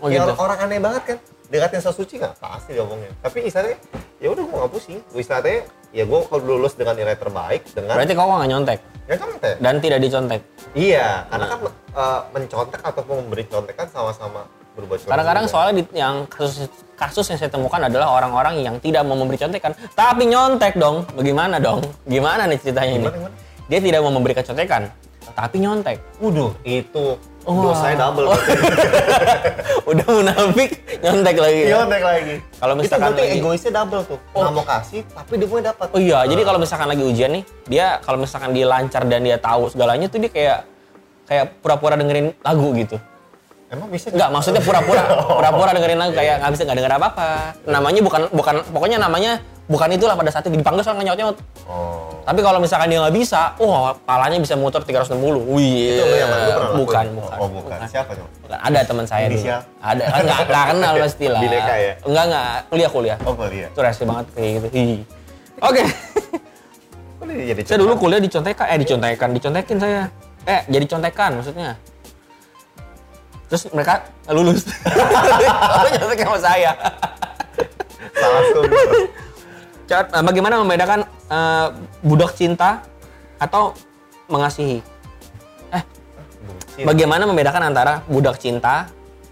Oh, 0.02 0.10
ya 0.10 0.26
gitu. 0.26 0.34
orang 0.38 0.58
aneh 0.62 0.82
banget 0.82 1.04
kan. 1.06 1.18
Dekatin 1.52 1.84
sesuci 1.84 2.16
nggak 2.16 2.40
pasti 2.40 2.74
diomongnya. 2.74 3.12
Tapi 3.20 3.44
istilahnya 3.46 3.76
ya 4.18 4.32
udah 4.32 4.44
gue 4.48 4.56
nggak 4.56 4.72
pusing. 4.72 5.00
Gue 5.12 5.22
istilahnya 5.22 5.68
ya 5.92 6.08
gue 6.08 6.20
kalau 6.26 6.42
lulus 6.48 6.74
dengan 6.74 6.96
nilai 6.96 7.20
terbaik 7.20 7.68
dengan 7.76 8.00
Berarti 8.00 8.14
kau 8.16 8.32
nggak 8.32 8.50
nyontek 8.50 8.80
ya 9.12 9.16
contek. 9.20 9.56
dan 9.60 9.76
tidak 9.84 10.00
dicontek. 10.00 10.42
Iya, 10.72 11.28
karena 11.28 11.46
Nah. 11.46 11.50
kan 11.52 11.60
eh, 11.92 12.20
mencontek 12.32 12.80
ataupun 12.80 13.16
memberi 13.28 13.44
contek 13.52 13.76
kan 13.76 13.88
sama-sama 13.92 14.48
berbuat 14.76 15.04
Kadang-kadang 15.04 15.46
soalnya 15.52 15.74
di, 15.80 15.84
yang 15.98 16.24
kasus 16.32 16.68
kasus 16.96 17.26
yang 17.34 17.40
saya 17.42 17.50
temukan 17.50 17.82
adalah 17.82 18.14
orang-orang 18.14 18.62
yang 18.62 18.78
tidak 18.78 19.02
mau 19.02 19.18
memberi 19.18 19.42
contekan, 19.42 19.74
tapi 19.98 20.30
nyontek 20.30 20.78
dong. 20.78 21.02
Bagaimana 21.18 21.58
dong? 21.58 21.82
Gimana 22.06 22.46
nih 22.46 22.62
ceritanya 22.62 22.94
ini? 22.94 22.98
Gimana, 23.10 23.18
gimana? 23.18 23.36
Dia 23.66 23.80
tidak 23.82 24.00
mau 24.06 24.14
memberi 24.14 24.34
contekan, 24.38 24.82
tapi 25.34 25.56
nyontek. 25.66 25.98
Waduh, 26.22 26.54
itu 26.62 27.18
Wah. 27.42 27.74
dosanya 27.74 27.98
double. 28.06 28.30
Oh. 28.30 28.38
Udah 29.90 30.08
munafik, 30.14 30.70
nyontek 31.02 31.36
lagi. 31.42 31.62
ya? 31.66 31.70
Nyontek 31.74 32.04
lagi. 32.06 32.36
Kalau 32.62 32.74
itu 32.78 32.82
misalkan 32.86 33.10
berarti 33.10 33.22
lagi- 33.26 33.40
egoisnya 33.42 33.72
double 33.82 34.02
tuh. 34.06 34.20
Oh. 34.38 34.40
Nggak 34.46 34.54
mau 34.54 34.66
kasih, 34.70 35.02
tapi 35.10 35.34
dia 35.42 35.48
mau 35.50 35.58
dapat. 35.58 35.88
Oh 35.90 36.00
iya, 36.00 36.20
jadi 36.30 36.42
kalau 36.46 36.60
misalkan 36.62 36.88
lagi 36.94 37.04
ujian 37.04 37.32
nih, 37.34 37.44
dia 37.66 37.86
kalau 38.06 38.18
misalkan 38.22 38.54
dia 38.54 38.66
lancar 38.70 39.02
dan 39.10 39.26
dia 39.26 39.42
tahu 39.42 39.74
segalanya 39.74 40.06
tuh 40.06 40.22
dia 40.22 40.30
kayak 40.30 40.60
kayak 41.26 41.46
pura-pura 41.66 41.98
dengerin 41.98 42.30
lagu 42.46 42.70
gitu. 42.78 43.02
Emang 43.72 43.88
bisa? 43.88 44.12
Enggak, 44.12 44.30
maksudnya 44.36 44.60
pura-pura, 44.60 45.04
pura-pura 45.40 45.72
dengerin 45.72 45.96
lagu 45.96 46.12
kayak 46.12 46.44
nggak 46.44 46.52
bisa 46.52 46.64
nggak 46.68 46.78
denger 46.84 46.94
apa-apa. 47.00 47.30
Namanya 47.64 48.02
bukan 48.04 48.22
bukan 48.36 48.56
pokoknya 48.68 49.00
namanya 49.00 49.40
bukan 49.72 49.88
itulah 49.96 50.20
pada 50.20 50.28
saat 50.28 50.44
itu 50.44 50.60
dipanggil 50.60 50.84
soalnya 50.84 51.16
nyaut-nyaut. 51.16 51.40
Oh. 51.72 52.12
Tapi 52.28 52.44
kalau 52.44 52.60
misalkan 52.60 52.92
dia 52.92 53.00
nggak 53.00 53.16
bisa, 53.16 53.56
wah 53.56 53.96
palanya 54.04 54.44
bisa 54.44 54.60
muter 54.60 54.84
360. 54.84 55.16
Wih, 55.56 55.96
Itu 55.96 56.04
yang 56.04 56.30
pernah 56.30 56.76
bukan, 56.76 57.06
bukan, 57.16 57.38
Oh, 57.40 57.48
bukan. 57.48 57.78
Siapa 57.88 58.12
tuh? 58.12 58.28
Bukan. 58.44 58.60
Ada 58.60 58.80
teman 58.84 59.06
saya 59.08 59.32
dulu. 59.32 59.40
Inisial? 59.40 59.60
Ada, 59.80 60.04
kan 60.04 60.22
nggak 60.28 60.40
nggak 60.52 60.66
kenal 60.76 60.94
pasti 61.00 61.26
lah. 61.32 61.40
Bineka 61.40 61.74
ya? 61.80 61.94
Enggak 62.04 62.24
enggak, 62.28 62.56
kuliah 62.68 62.90
kuliah. 62.92 63.18
Oh, 63.24 63.34
kuliah. 63.40 63.70
Itu 63.72 63.80
rese 63.80 64.04
banget 64.04 64.26
kayak 64.36 64.50
gitu. 64.60 64.68
Oke. 65.64 65.84
Dia 67.22 67.56
jadi 67.56 67.62
Saya 67.64 67.80
dulu 67.80 67.94
kuliah 67.96 68.20
dicontekan, 68.20 68.68
eh 68.68 68.78
dicontekan, 68.84 69.30
dicontekin 69.32 69.78
saya. 69.80 70.12
Eh, 70.44 70.62
jadi 70.68 70.86
contekan 70.92 71.40
maksudnya. 71.40 71.80
Terus 73.52 73.68
mereka 73.70 74.00
lulus. 74.32 74.64
Nyontek 75.92 76.24
sama 76.24 76.40
saya. 76.40 76.72
salah 78.16 78.42
sumber. 78.50 78.80
Cat- 79.84 80.08
eh, 80.10 80.24
Bagaimana 80.24 80.56
membedakan 80.56 81.00
eh, 81.28 81.68
budak 82.00 82.32
cinta 82.32 82.80
atau 83.36 83.76
mengasihi? 84.26 84.80
Eh, 85.70 85.84
Bucin 86.42 86.88
bagaimana 86.88 87.28
membedakan 87.28 87.64
antara 87.68 88.00
budak 88.08 88.40
cinta 88.40 88.88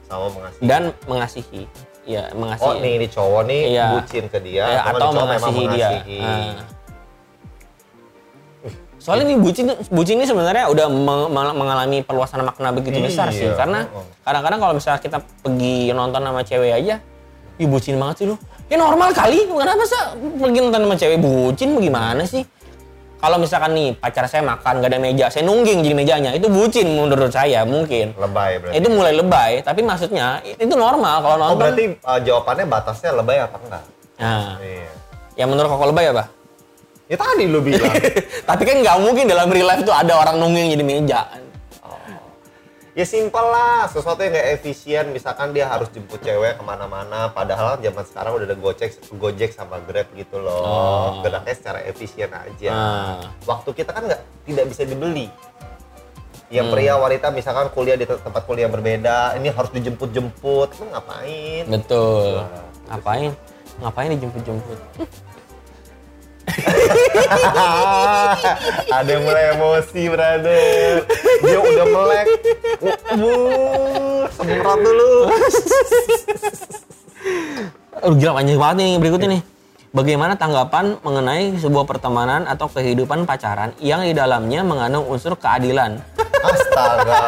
sama 0.05 0.27
mengasihi. 0.29 0.63
dan 0.67 0.81
mengasihi? 1.07 1.63
Ya, 2.03 2.27
mengasihi. 2.33 2.67
Oh, 2.67 2.75
nih 2.75 2.91
ini 2.97 3.07
cowok 3.07 3.41
nih 3.45 3.61
Iya. 3.71 3.87
bucin 3.95 4.25
ke 4.27 4.39
dia, 4.41 4.63
Ya, 4.67 4.81
atau, 4.83 5.13
memang 5.13 5.29
mengasihi 5.29 5.65
dia. 5.69 5.89
mengasihi. 5.95 6.19
Soalnya 8.99 9.31
nih 9.31 9.39
bucin 9.39 9.65
bucin 9.89 10.19
ini 10.19 10.27
sebenarnya 10.27 10.67
udah 10.67 10.85
me- 10.85 11.29
me- 11.29 11.55
mengalami 11.55 11.97
perluasan 11.99 12.43
makna 12.43 12.69
begitu 12.69 12.99
besar 12.99 13.31
sih 13.31 13.47
Iya. 13.47 13.55
karena 13.55 13.87
Oh. 13.89 14.03
kadang-kadang 14.21 14.59
kalau 14.59 14.73
misalnya 14.75 14.99
kita 14.99 15.17
pergi 15.39 15.89
nonton 15.91 16.19
sama 16.19 16.41
cewek 16.43 16.71
aja, 16.75 16.95
ih 17.55 17.65
bucin 17.65 17.95
banget 17.95 18.15
sih 18.17 18.25
lu. 18.27 18.35
Ya 18.67 18.75
normal 18.75 19.09
kali, 19.11 19.47
kenapa 19.47 19.81
sih 19.81 19.99
pergi 20.37 20.59
nonton 20.59 20.81
sama 20.83 20.95
cewek 20.95 21.17
bucin 21.17 21.69
bagaimana 21.73 22.23
sih? 22.23 22.43
Kalau 23.19 23.35
misalkan 23.35 23.71
nih 23.71 23.91
pacar 23.93 24.23
saya 24.25 24.39
makan 24.41 24.79
gak 24.79 24.91
ada 24.91 24.95
meja, 24.95 25.27
saya 25.27 25.43
nungging 25.43 25.83
jadi 25.83 25.91
mejanya, 25.91 26.31
itu 26.31 26.47
bucin 26.47 26.87
menurut 26.87 27.27
saya 27.27 27.63
mungkin. 27.63 28.15
Lebay 28.15 28.63
berarti. 28.63 28.79
Itu 28.79 28.87
mulai 28.87 29.11
lebay, 29.11 29.51
tapi 29.59 29.83
maksudnya 29.83 30.39
itu 30.39 30.71
normal 30.71 31.19
kalau 31.19 31.35
oh, 31.35 31.39
nonton. 31.41 31.59
berarti 31.59 31.83
uh, 31.99 32.15
jawabannya 32.15 32.65
batasnya 32.65 33.11
lebay 33.11 33.43
apa 33.43 33.55
enggak? 33.59 33.83
Nah, 34.19 34.55
Iya. 34.59 34.91
yang 35.35 35.51
menurut 35.51 35.67
koko 35.67 35.91
lebay 35.91 36.07
apa? 36.07 36.31
Ya 36.31 36.38
tadi 37.15 37.45
lu 37.45 37.61
bilang. 37.61 37.89
Tapi 38.49 38.61
kan 38.61 38.75
nggak 38.77 38.97
mungkin 38.99 39.25
dalam 39.25 39.47
real 39.47 39.65
life 39.65 39.81
tuh 39.81 39.93
ada 39.93 40.13
orang 40.13 40.37
nungging 40.37 40.73
jadi 40.73 40.83
meja. 40.83 41.21
ya 42.89 43.05
simpel 43.07 43.45
lah, 43.47 43.87
sesuatu 43.87 44.19
yang 44.19 44.35
nggak 44.35 44.49
efisien. 44.53 45.05
Misalkan 45.09 45.49
dia 45.49 45.65
harus 45.65 45.87
jemput 45.87 46.19
cewek 46.19 46.59
ke 46.59 46.63
mana-mana, 46.63 47.31
padahal 47.31 47.79
zaman 47.79 48.03
sekarang 48.03 48.35
udah 48.35 48.45
ada 48.45 48.57
gojek, 48.59 48.91
gojek 49.15 49.55
sama 49.55 49.79
grab 49.79 50.09
gitu 50.11 50.35
loh. 50.35 50.59
Oh. 50.59 51.09
Geraknya 51.23 51.55
secara 51.55 51.79
efisien 51.81 52.27
aja. 52.27 52.69
Ah. 52.69 53.17
Waktu 53.47 53.71
kita 53.71 53.89
kan 53.89 54.03
nggak 54.03 54.21
tidak 54.43 54.65
bisa 54.67 54.83
dibeli. 54.83 55.31
Yang 56.49 56.65
Hmm. 56.65 56.73
pria 56.73 56.93
wanita 56.97 57.27
misalkan 57.29 57.69
kuliah 57.69 57.93
di 57.93 58.03
te- 58.03 58.17
tempat 58.17 58.41
kuliah 58.43 58.65
yang 58.65 58.73
berbeda, 58.73 59.37
ini 59.37 59.47
harus 59.47 59.69
dijemput-jemput, 59.69 60.69
lu 60.75 60.85
ngapain? 60.89 61.63
Betul. 61.69 62.41
Wah, 62.41 62.65
Ngapain? 62.89 63.31
Ngapain 63.79 64.09
dijemput-jemput? 64.11 64.79
Ada 68.89 69.09
yang 69.09 69.23
mulai 69.23 69.43
emosi, 69.57 70.01
brother. 70.07 71.03
Dia 71.43 71.59
udah 71.59 71.85
melek. 71.87 72.27
Wuh, 73.19 74.23
semprot 74.33 74.79
dulu. 74.79 75.11
Oh, 77.99 78.15
gila 78.15 78.31
panjang 78.39 78.55
banget 78.55 78.75
nih 78.79 78.91
berikutnya 78.95 79.29
nih. 79.39 79.43
Bagaimana 79.89 80.37
tanggapan 80.37 81.01
mengenai 81.01 81.57
sebuah 81.57 81.89
pertemanan 81.89 82.45
atau 82.45 82.69
kehidupan 82.69 83.25
pacaran 83.25 83.73
yang 83.81 84.05
di 84.05 84.13
dalamnya 84.13 84.61
mengandung 84.61 85.09
unsur 85.09 85.33
keadilan? 85.33 85.97
Astaga. 86.39 87.19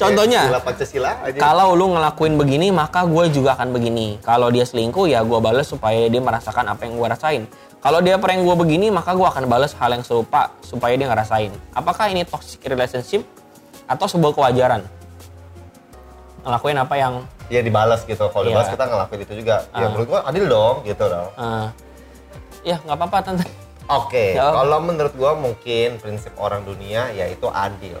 Contohnya? 0.00 0.56
Pancasila 0.56 1.20
aja. 1.20 1.36
Kalau 1.36 1.76
lu 1.76 1.92
ngelakuin 1.92 2.40
begini, 2.40 2.72
maka 2.72 3.04
gue 3.04 3.28
juga 3.28 3.54
akan 3.60 3.76
begini. 3.76 4.16
Kalau 4.24 4.48
dia 4.48 4.64
selingkuh, 4.64 5.04
ya 5.04 5.20
gue 5.20 5.36
balas 5.36 5.68
supaya 5.68 6.08
dia 6.08 6.18
merasakan 6.18 6.72
apa 6.72 6.80
yang 6.88 6.96
gue 6.96 7.08
rasain. 7.12 7.42
Kalau 7.82 7.98
dia 7.98 8.14
prank 8.14 8.38
gue 8.38 8.56
begini, 8.56 8.94
maka 8.94 9.10
gue 9.10 9.26
akan 9.26 9.50
balas 9.50 9.74
hal 9.74 9.90
yang 9.90 10.06
serupa 10.06 10.54
supaya 10.62 10.94
dia 10.94 11.10
ngerasain. 11.10 11.50
Apakah 11.74 12.06
ini 12.08 12.22
toxic 12.22 12.62
relationship 12.62 13.26
atau 13.84 14.06
sebuah 14.06 14.32
kewajaran? 14.32 14.86
Ngelakuin 16.42 16.78
apa 16.78 16.94
yang 16.94 17.14
ya 17.50 17.58
dibalas 17.58 18.02
gitu. 18.02 18.22
Kalau 18.24 18.46
Iya. 18.46 18.54
dibalas 18.54 18.68
kita 18.70 18.84
ngelakuin 18.86 19.20
itu 19.20 19.34
juga. 19.36 19.56
Ya 19.68 19.82
Ah. 19.82 19.90
menurut 19.90 20.06
gua 20.08 20.20
adil 20.24 20.44
dong 20.46 20.76
gitu 20.82 21.04
dong. 21.04 21.30
eh, 21.34 21.66
ya 22.64 22.76
nggak 22.78 22.96
apa-apa 22.96 23.18
tante. 23.20 23.46
Oke, 23.88 24.26
Ya. 24.38 24.46
kalau 24.46 24.78
menurut 24.78 25.14
gua 25.14 25.34
mungkin 25.34 25.98
prinsip 25.98 26.34
orang 26.38 26.62
dunia 26.62 27.10
yaitu 27.10 27.50
adil. 27.50 27.98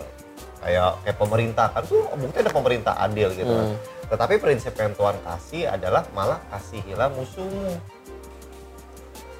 Kayak 0.62 0.94
kayak 1.02 1.18
pemerintah 1.18 1.66
kan 1.68 1.82
tuh 1.82 2.06
bukti 2.14 2.38
ada 2.38 2.54
pemerintah 2.54 2.94
adil 2.96 3.34
gitu. 3.34 3.50
Hmm. 3.50 3.74
Tetapi 4.06 4.38
prinsip 4.38 4.74
yang 4.74 4.94
Tuhan 4.94 5.18
kasih 5.20 5.66
adalah 5.68 6.06
malah 6.12 6.38
kasihilah 6.48 7.10
musuhmu. 7.10 7.82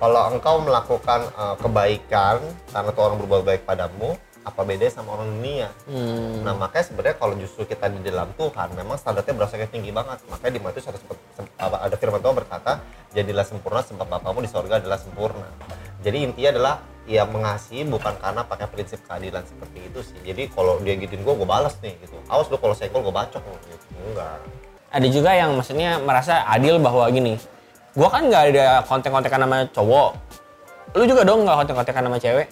Kalau 0.02 0.34
engkau 0.34 0.58
melakukan 0.66 1.30
eh, 1.30 1.54
kebaikan 1.62 2.42
karena 2.74 2.90
Tuhan 2.90 3.12
berbuat 3.22 3.42
baik 3.46 3.62
padamu, 3.62 4.18
apa 4.42 4.66
bedanya 4.66 4.90
sama 4.90 5.14
orang 5.14 5.30
dunia? 5.38 5.70
Hmm. 5.86 6.42
Nah 6.42 6.58
makanya 6.58 6.90
sebenarnya 6.90 7.16
kalau 7.22 7.38
justru 7.38 7.62
kita 7.62 7.86
di 7.86 8.02
dalam 8.02 8.34
Tuhan 8.34 8.74
memang 8.74 8.98
standarnya 8.98 9.30
berasanya 9.30 9.70
tinggi 9.70 9.94
banget. 9.94 10.18
Makanya 10.26 10.52
di 10.58 10.60
Matius 10.60 10.90
ada, 10.90 10.98
ada 11.86 11.94
firman 11.94 12.18
Tuhan 12.18 12.34
berkata, 12.34 12.82
jadilah 13.14 13.46
sempurna 13.46 13.86
sebab 13.86 14.02
Bapamu 14.10 14.42
di 14.42 14.50
sorga 14.50 14.82
adalah 14.82 14.98
sempurna. 14.98 15.46
Jadi 16.02 16.18
intinya 16.26 16.50
adalah 16.50 16.74
ya 17.06 17.22
mengasihi 17.22 17.86
bukan 17.86 18.18
karena 18.18 18.42
pakai 18.42 18.66
prinsip 18.74 18.98
keadilan 19.06 19.46
seperti 19.46 19.86
itu 19.86 20.00
sih. 20.02 20.18
Jadi 20.26 20.50
kalau 20.50 20.82
dia 20.82 20.98
gituin 20.98 21.22
gue, 21.22 21.34
gue 21.38 21.46
balas 21.46 21.78
nih 21.78 21.94
gitu. 22.02 22.18
Awas 22.26 22.50
lu 22.50 22.58
kalau 22.58 22.74
senggol 22.74 23.06
gue 23.06 23.14
bacok 23.14 23.38
gitu. 23.70 23.86
Enggak. 24.10 24.42
Ada 24.90 25.06
juga 25.06 25.30
yang 25.30 25.54
maksudnya 25.54 26.02
merasa 26.02 26.42
adil 26.50 26.82
bahwa 26.82 27.06
gini, 27.08 27.38
gua 27.92 28.08
kan 28.08 28.22
nggak 28.28 28.44
ada 28.54 28.66
kontek-kontekan 28.84 29.40
sama 29.44 29.58
cowok. 29.70 30.10
Lu 30.92 31.04
juga 31.08 31.22
dong 31.24 31.44
nggak 31.44 31.56
kontek-kontekan 31.64 32.02
sama 32.08 32.18
cewek? 32.20 32.48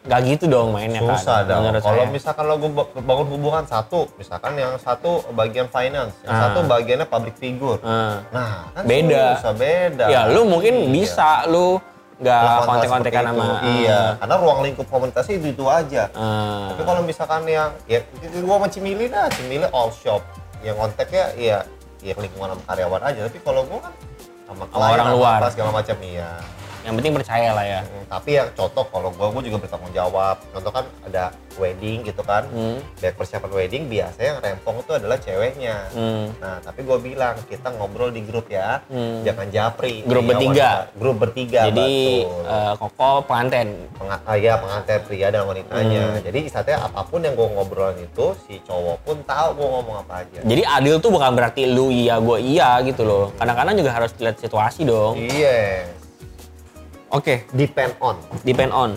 Gak 0.00 0.20
gitu 0.24 0.48
dong 0.48 0.72
mainnya 0.72 1.04
kan. 1.04 1.12
Susah 1.12 1.44
dong. 1.44 1.60
menurut 1.60 1.84
Kalau 1.84 2.04
misalkan 2.08 2.44
lo 2.48 2.56
gue 2.56 2.72
bangun 3.04 3.26
hubungan 3.36 3.64
satu, 3.68 4.08
misalkan 4.16 4.56
yang 4.56 4.72
satu 4.80 5.20
bagian 5.36 5.68
finance, 5.68 6.16
yang 6.24 6.32
Ah. 6.32 6.40
satu 6.48 6.64
bagiannya 6.64 7.04
public 7.04 7.36
figure. 7.36 7.76
Ah. 7.84 8.24
Nah, 8.32 8.72
kan 8.72 8.82
Beda. 8.88 9.36
susah 9.36 9.52
beda. 9.52 10.04
Ya 10.08 10.24
lu 10.32 10.48
mungkin 10.48 10.72
Iya. 10.72 10.88
bisa 10.88 11.44
lu 11.52 11.76
nggak 12.20 12.40
seperti 12.68 12.86
sama 13.16 13.32
itu. 13.64 13.80
iya 13.80 14.00
karena 14.20 14.34
ruang 14.36 14.60
lingkup 14.60 14.86
komunikasi 14.92 15.40
itu 15.40 15.56
itu 15.56 15.64
aja 15.64 16.04
ah. 16.12 16.68
tapi 16.68 16.84
kalau 16.84 17.00
misalkan 17.00 17.48
yang 17.48 17.72
ya 17.88 18.04
gua 18.44 18.60
sama 18.60 18.68
Cimili 18.68 19.08
dah 19.08 19.24
Cimili 19.32 19.64
all 19.72 19.88
shop 19.88 20.20
yang 20.60 20.76
kontaknya 20.76 21.32
ya 21.40 21.58
ya 22.00 22.14
lingkungan 22.16 22.56
sama 22.56 22.62
karyawan 22.64 23.02
aja 23.12 23.20
tapi 23.28 23.38
kalau 23.44 23.62
gua 23.68 23.80
kan 23.88 23.94
sama 24.48 24.64
klien 24.66 24.92
orang 24.98 25.08
luar. 25.14 25.38
apa 25.38 25.48
segala 25.52 25.70
macam 25.70 25.96
iya 26.02 26.30
Yang 26.80 26.94
penting 26.96 27.12
percaya 27.14 27.50
lah 27.50 27.62
ya. 27.62 27.80
Hmm, 27.82 28.04
tapi 28.08 28.30
yang 28.34 28.48
contoh 28.50 28.84
kalau 28.84 29.08
gue 29.10 29.26
gue 29.30 29.42
juga 29.46 29.58
bertanggung 29.60 29.92
jawab 29.92 30.36
contoh 30.50 30.72
kan 30.72 30.84
ada 31.04 31.24
wedding 31.52 32.00
gitu 32.02 32.22
kan 32.22 32.46
Hmm. 32.46 32.80
dari 32.96 33.12
persiapan 33.12 33.50
wedding 33.50 33.82
biasanya 33.84 34.26
yang 34.26 34.40
rempong 34.40 34.76
itu 34.78 34.92
adalah 34.92 35.16
ceweknya 35.16 35.76
Hmm. 35.90 36.32
nah 36.36 36.56
tapi 36.58 36.80
gue 36.80 36.98
bilang 36.98 37.36
kita 37.44 37.68
ngobrol 37.70 38.08
di 38.08 38.22
grup 38.22 38.48
ya 38.48 38.80
Hmm. 38.86 39.20
jangan 39.20 39.46
japri 39.48 40.00
Grup 40.02 40.24
Iya, 40.24 40.30
bertiga. 40.30 40.70
wanita. 40.72 40.96
grup 40.96 41.16
bertiga 41.18 41.60
Jadi 41.66 41.92
betul. 42.24 42.48
eh, 42.48 42.72
Koko 42.76 43.10
pengantin. 43.22 43.68
Penga- 43.92 44.22
ah, 44.22 44.36
ya 44.36 44.54
pengantin 44.56 45.00
pria 45.02 45.28
dan 45.28 45.42
wanitanya 45.44 46.02
Hmm. 46.08 46.22
jadi 46.22 46.38
istilahnya 46.40 46.78
apa 46.82 47.00
pun 47.04 47.20
yang 47.20 47.34
gue 47.34 47.46
ngobrolin 47.46 47.98
itu 48.00 48.26
si 48.40 48.56
cowok 48.62 48.96
pun 49.02 49.16
tahu 49.22 49.48
gue 49.54 49.68
ngomong 49.68 49.96
apa 50.00 50.24
aja 50.24 50.40
Jadi 50.40 50.62
adil 50.64 50.96
tuh 50.96 51.10
bukan 51.10 51.30
berarti 51.30 51.62
lu 51.66 51.90
iya 51.90 52.16
gue 52.16 52.38
iya 52.40 52.80
gitu 52.80 53.02
loh. 53.02 53.30
Kadang-kadang 53.36 53.74
juga 53.76 53.90
harus 53.92 54.10
lihat 54.16 54.36
situasi 54.36 54.82
dong. 54.82 55.20
yes 55.20 55.99
Oke, 57.10 57.42
depend 57.50 57.92
on 57.98 58.14
depend 58.46 58.70
on. 58.70 58.94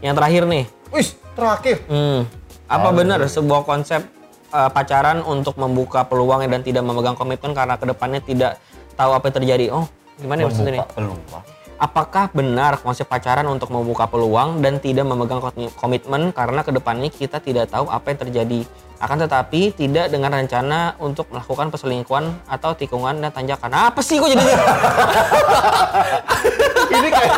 Yang 0.00 0.14
terakhir 0.20 0.42
nih, 0.48 0.64
wih 0.92 1.08
terakhir 1.36 1.76
hmm, 1.84 2.20
apa 2.64 2.88
Oh, 2.88 2.92
benar 2.96 3.20
sebuah 3.28 3.68
konsep 3.68 4.00
eh, 4.52 4.70
pacaran 4.72 5.20
untuk 5.20 5.60
membuka 5.60 6.04
peluang 6.08 6.44
dan 6.48 6.64
tidak 6.64 6.80
memegang 6.84 7.16
komitmen 7.16 7.52
karena 7.52 7.76
ke 7.76 7.84
depannya 7.84 8.20
tidak 8.24 8.52
tahu 8.96 9.12
apa 9.12 9.24
yang 9.28 9.36
terjadi? 9.44 9.64
Oh, 9.72 9.84
gimana 10.16 10.38
ya 10.40 10.44
maksudnya 10.48 10.72
nih? 10.72 10.82
membuka 10.82 10.96
peluang 10.96 11.20
Apakah 11.76 12.32
benar 12.32 12.80
konsep 12.80 13.04
pacaran 13.04 13.44
untuk 13.52 13.68
membuka 13.68 14.08
peluang 14.08 14.64
dan 14.64 14.80
tidak 14.80 15.04
memegang 15.04 15.44
komi- 15.44 15.68
komitmen 15.76 16.32
karena 16.32 16.64
ke 16.64 16.72
depannya 16.72 17.12
kita 17.12 17.36
tidak 17.36 17.68
tahu 17.68 17.84
apa 17.92 18.16
yang 18.16 18.20
terjadi? 18.24 18.60
Akan 18.96 19.20
tetapi 19.20 19.76
tidak 19.76 20.08
dengan 20.08 20.32
rencana 20.32 20.96
untuk 20.96 21.28
melakukan 21.28 21.68
perselingkuhan 21.68 22.48
atau 22.48 22.72
tikungan 22.72 23.20
dan 23.20 23.28
tanjakan. 23.28 23.92
Apa 23.92 24.00
sih 24.00 24.16
kok 24.16 24.32
jadi 24.32 24.40
ini 26.96 27.08
kayak 27.12 27.36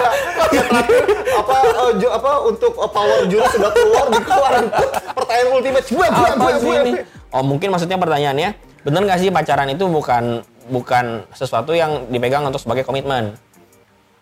apa 1.34 1.56
eh, 1.66 1.92
ju- 1.98 2.12
apa 2.14 2.30
untuk 2.46 2.72
eh, 2.78 2.90
power 2.90 3.20
jurus 3.26 3.50
sudah 3.50 3.70
keluar 3.74 4.06
dikeluaran 4.06 4.64
pertanyaan 5.18 5.48
ultimate 5.50 5.86
gue 5.88 6.06
gue 6.06 6.50
gue 6.62 6.74
ini? 6.86 6.92
Oh 7.28 7.42
mungkin 7.44 7.68
maksudnya 7.74 7.98
pertanyaannya, 8.00 8.56
benar 8.86 9.00
nggak 9.04 9.18
sih 9.20 9.28
pacaran 9.28 9.68
itu 9.68 9.84
bukan 9.84 10.40
bukan 10.68 11.26
sesuatu 11.34 11.72
yang 11.74 12.06
dipegang 12.08 12.44
untuk 12.46 12.60
sebagai 12.60 12.86
komitmen? 12.86 13.34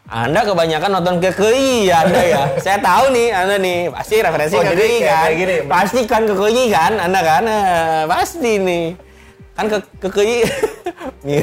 Anda 0.07 0.47
kebanyakan 0.47 0.91
nonton 1.03 1.19
KKI 1.19 1.91
ya 1.91 2.07
Anda 2.07 2.23
ya. 2.23 2.43
Saya 2.63 2.79
tahu 2.79 3.11
nih 3.11 3.35
Anda 3.35 3.59
nih 3.59 3.91
pasti 3.91 4.15
referensi 4.23 4.55
Oh, 4.55 4.63
KKI 4.63 4.97
kan. 5.03 5.29
gini. 5.35 5.55
Pasti 5.67 6.01
kan 6.07 6.23
KKI 6.31 6.65
kan 6.71 6.93
Anda 7.03 7.21
kan. 7.27 7.43
Eh, 7.43 8.03
pasti 8.07 8.53
nih. 8.63 8.85
Kan 9.59 9.67
ke 9.67 9.79
KKI. 10.03 10.39
Eh, 11.27 11.43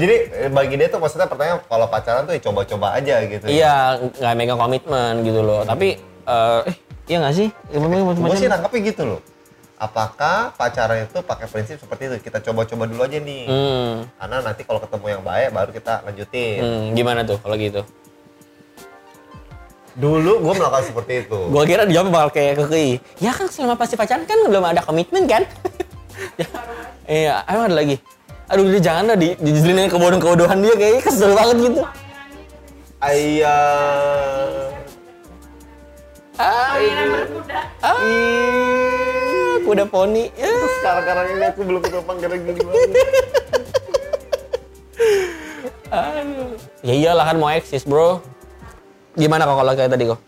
jadi 0.00 0.16
eh, 0.32 0.48
bagi 0.48 0.80
dia 0.80 0.88
tuh 0.88 0.96
maksudnya 0.96 1.28
pertanyaan 1.28 1.60
kalau 1.68 1.84
pacaran 1.92 2.24
tuh 2.24 2.32
ya 2.32 2.40
coba-coba 2.40 2.96
aja 2.96 3.20
gitu 3.20 3.44
ya. 3.44 3.52
Iya, 3.52 3.74
nggak 4.16 4.32
megang 4.32 4.56
komitmen 4.56 5.20
gitu 5.20 5.44
loh. 5.44 5.60
Tapi 5.68 6.00
eh 6.00 6.60
eh, 6.64 6.72
iya 7.04 7.16
nggak 7.20 7.34
sih? 7.36 7.48
gue 7.52 8.36
sih 8.40 8.48
nangkepnya 8.48 8.80
gitu 8.80 9.02
loh 9.04 9.20
apakah 9.80 10.52
pacaran 10.52 11.08
itu 11.08 11.24
pakai 11.24 11.48
prinsip 11.48 11.80
seperti 11.80 12.12
itu? 12.12 12.16
Kita 12.28 12.44
coba-coba 12.44 12.84
dulu 12.84 13.00
aja 13.08 13.16
nih. 13.16 13.44
Hmm, 13.48 13.94
karena 14.20 14.36
nanti 14.44 14.62
kalau 14.68 14.78
ketemu 14.84 15.06
yang 15.08 15.22
baik 15.24 15.48
baru 15.56 15.70
kita 15.72 15.92
lanjutin. 16.04 16.60
Hmm, 16.60 16.86
gimana 16.92 17.24
tuh 17.24 17.40
kalau 17.40 17.56
gitu? 17.56 17.82
dulu 20.00 20.38
gue 20.40 20.54
melakukan 20.54 20.84
seperti 20.86 21.12
itu. 21.26 21.38
Gua 21.50 21.66
kira 21.66 21.82
dijawab 21.84 22.08
bakal 22.14 22.30
kayak 22.38 22.62
kekei. 22.62 23.02
Ya 23.18 23.34
kan 23.34 23.50
selama 23.50 23.74
pasti 23.74 23.98
pacaran 23.98 24.22
kan 24.24 24.38
belum 24.46 24.62
ada 24.62 24.80
komitmen 24.86 25.26
kan? 25.26 25.44
Ya, 26.36 26.46
Iya, 27.08 27.34
emang 27.48 27.72
ada 27.72 27.76
lagi. 27.80 27.96
Aduh, 28.52 28.68
dia 28.68 28.82
jangan 28.82 29.14
dah 29.14 29.16
di 29.16 29.32
dijelinin 29.40 29.88
kebodohan-kebodohan 29.88 30.60
dia 30.60 30.74
kayaknya 30.76 31.00
kesel 31.00 31.32
banget 31.32 31.56
gitu. 31.64 31.80
ayah. 33.00 34.68
Ah, 36.40 36.76
ah, 37.80 38.99
kuda 39.64 39.84
poni. 39.86 40.32
Ya. 40.34 40.50
sekarang-sekarang 40.80 41.26
ini 41.36 41.44
aku 41.48 41.60
belum 41.66 41.80
ketemu 41.84 42.12
gara 42.18 42.36
gini 42.36 42.60
banget 42.64 42.90
Aduh. 45.90 46.54
Ya 46.86 46.94
iyalah 46.94 47.24
kan 47.26 47.36
mau 47.42 47.50
eksis, 47.50 47.82
Bro. 47.82 48.22
Gimana 49.18 49.42
kok 49.42 49.58
kalau 49.58 49.74
kayak 49.74 49.90
tadi 49.90 50.06
kok? 50.06 50.20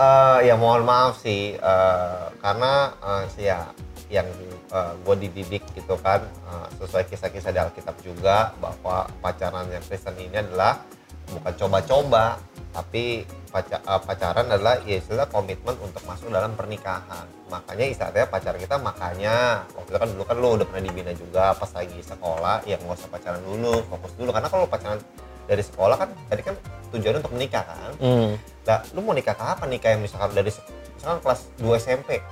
Eh, 0.00 0.38
ya 0.48 0.54
mohon 0.56 0.82
maaf 0.82 1.20
sih 1.20 1.60
eh, 1.60 2.24
karena 2.40 2.72
eh, 2.98 3.22
sih 3.36 3.44
ya 3.52 3.68
yang 4.10 4.26
gue 5.06 5.16
dididik 5.22 5.62
gitu 5.76 5.94
kan 6.00 6.24
eh, 6.24 6.66
sesuai 6.80 7.04
kisah-kisah 7.06 7.52
di 7.52 7.60
Alkitab 7.60 7.94
juga 8.00 8.56
bahwa 8.58 9.06
pacaran 9.20 9.68
yang 9.68 9.84
Kristen 9.84 10.16
ini 10.18 10.40
adalah 10.40 10.80
bukan 11.30 11.52
coba-coba 11.56 12.24
tapi 12.70 13.26
eh, 13.26 14.00
pacaran 14.06 14.46
adalah 14.46 14.78
ya 14.86 15.02
istilah 15.02 15.26
komitmen 15.26 15.74
untuk 15.82 16.02
masuk 16.06 16.30
dalam 16.30 16.54
pernikahan 16.54 17.26
makanya 17.50 17.86
istilahnya 17.90 18.26
pacar 18.30 18.54
kita 18.54 18.78
makanya 18.78 19.66
waktu 19.74 19.90
itu 19.90 19.98
kan 19.98 20.08
dulu 20.14 20.24
kan 20.26 20.36
lo 20.38 20.48
udah 20.54 20.66
pernah 20.70 20.84
dibina 20.86 21.12
juga 21.14 21.50
pas 21.58 21.70
lagi 21.74 21.98
sekolah 21.98 22.62
ya 22.62 22.78
nggak 22.78 22.94
usah 22.94 23.10
pacaran 23.10 23.42
dulu 23.42 23.82
fokus 23.90 24.12
dulu 24.14 24.30
karena 24.30 24.48
kalau 24.50 24.66
pacaran 24.70 25.00
dari 25.50 25.62
sekolah 25.66 25.96
kan 25.98 26.08
tadi 26.30 26.42
kan 26.46 26.54
tujuannya 26.94 27.18
untuk 27.22 27.34
menikah 27.34 27.64
kan 27.66 27.92
Hmm. 27.98 28.34
Nah, 28.60 28.78
lu 28.94 29.02
mau 29.02 29.10
nikah 29.10 29.34
kapan 29.34 29.66
nikah 29.66 29.90
yang 29.98 30.02
misalkan 30.04 30.30
dari 30.30 30.46
misalkan 30.94 31.18
kelas 31.26 31.40
2 31.58 31.74
SMP. 31.74 32.22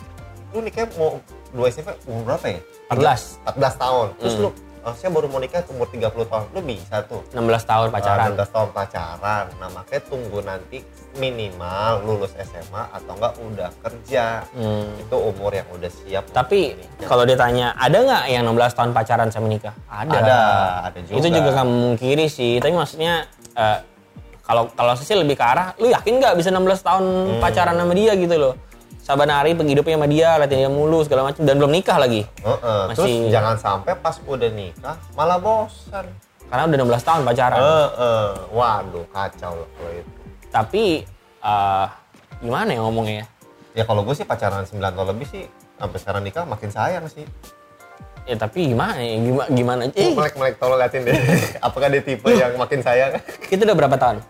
Lu 0.54 0.62
nikah 0.62 0.87
mau 0.94 1.18
2 1.50 1.66
SMP 1.66 1.90
umur 2.06 2.22
berapa 2.30 2.46
ya? 2.46 2.61
14. 2.94 3.42
14 3.42 3.74
tahun. 3.74 4.06
Terus 4.22 4.34
Hmm. 4.38 4.42
lu 4.46 4.48
"Oh, 4.82 4.94
saya 4.94 5.10
baru 5.10 5.26
mau 5.26 5.38
nikah 5.38 5.62
umur 5.68 5.86
30 5.86 6.26
tahun. 6.26 6.46
Lu 6.54 6.60
bisa 6.60 7.02
tuh. 7.04 7.22
16 7.30 7.64
tahun 7.64 7.88
pacaran. 7.90 8.24
Ah, 8.24 8.30
16 8.34 8.50
tahun 8.50 8.68
pacaran. 8.70 9.44
Nah, 9.58 9.68
makanya 9.70 10.02
tunggu 10.06 10.38
nanti 10.42 10.78
minimal 11.18 11.92
lulus 12.06 12.32
SMA 12.38 12.82
atau 12.90 13.12
enggak 13.18 13.34
udah 13.38 13.70
kerja. 13.82 14.24
Hmm. 14.54 14.88
Itu 14.96 15.16
umur 15.18 15.50
yang 15.52 15.68
udah 15.74 15.90
siap. 15.90 16.24
Tapi 16.30 16.74
kalau 17.04 17.24
ditanya, 17.24 17.74
ada 17.74 17.96
nggak 17.98 18.24
yang 18.30 18.42
16 18.44 18.74
tahun 18.74 18.90
pacaran 18.92 19.28
sama 19.28 19.46
nikah? 19.46 19.74
Ada. 19.86 20.16
ada, 20.18 20.38
ada 20.88 20.98
juga. 21.02 21.16
Itu 21.18 21.28
juga 21.28 21.50
kamu 21.54 21.72
mungkiri 21.72 22.26
sih. 22.26 22.62
Tapi 22.62 22.72
maksudnya 22.74 23.26
eh, 23.54 23.78
kalau 24.42 24.64
kalau 24.72 24.96
sih 24.96 25.12
lebih 25.12 25.36
ke 25.36 25.44
arah, 25.44 25.76
lu 25.76 25.92
yakin 25.92 26.24
nggak 26.24 26.34
bisa 26.38 26.48
16 26.48 26.80
tahun 26.80 27.04
Hmm. 27.04 27.40
pacaran 27.42 27.76
sama 27.76 27.92
dia 27.92 28.16
gitu 28.16 28.36
loh? 28.38 28.54
Saban 29.08 29.32
hari 29.32 29.56
penghidupnya 29.56 29.96
sama 29.96 30.04
dia, 30.04 30.36
latihan 30.36 30.68
dia 30.68 30.70
mulu 30.70 31.00
segala 31.00 31.32
macam 31.32 31.40
dan 31.40 31.56
belum 31.56 31.72
nikah 31.72 31.96
lagi. 31.96 32.28
Heeh, 32.44 32.80
Terus 32.92 33.08
Masih- 33.08 33.32
jangan 33.32 33.56
sampai 33.56 33.96
pas 33.96 34.20
udah 34.20 34.50
nikah 34.52 35.00
malah 35.16 35.40
bosan. 35.40 36.04
Karena 36.44 36.68
udah 36.68 36.76
16 37.00 37.08
tahun 37.08 37.20
pacaran. 37.24 37.56
Heeh. 37.56 38.28
Waduh, 38.52 39.04
kacau 39.08 39.52
loh 39.56 39.68
kalau 39.72 39.92
itu. 39.96 40.10
Tapi 40.52 40.84
eh, 41.40 41.86
gimana 42.44 42.68
ya 42.68 42.80
ngomongnya 42.84 43.24
ya? 43.72 43.84
Kalau 43.88 44.04
gue 44.04 44.12
sih 44.12 44.28
pacaran 44.28 44.68
9 44.68 44.76
tahun 44.76 45.08
lebih 45.16 45.24
sih 45.24 45.44
sampai 45.80 45.98
sekarang 46.04 46.22
nikah 46.28 46.44
makin 46.44 46.68
sayang 46.68 47.08
sih. 47.08 47.24
Ya 48.28 48.36
tapi 48.36 48.68
gimana 48.68 49.00
ya? 49.00 49.16
Gimana 49.24 49.48
gimana? 49.48 49.80
Eh, 49.96 50.12
Melek 50.12 50.36
melek 50.36 50.60
tolong 50.60 50.76
liatin 50.76 51.08
deh. 51.08 51.16
Apakah 51.64 51.88
dia 51.88 52.04
tipe 52.04 52.28
yang 52.28 52.60
makin 52.60 52.84
sayang? 52.84 53.16
itu 53.48 53.62
udah 53.64 53.72
berapa 53.72 53.96
tahun? 53.96 54.20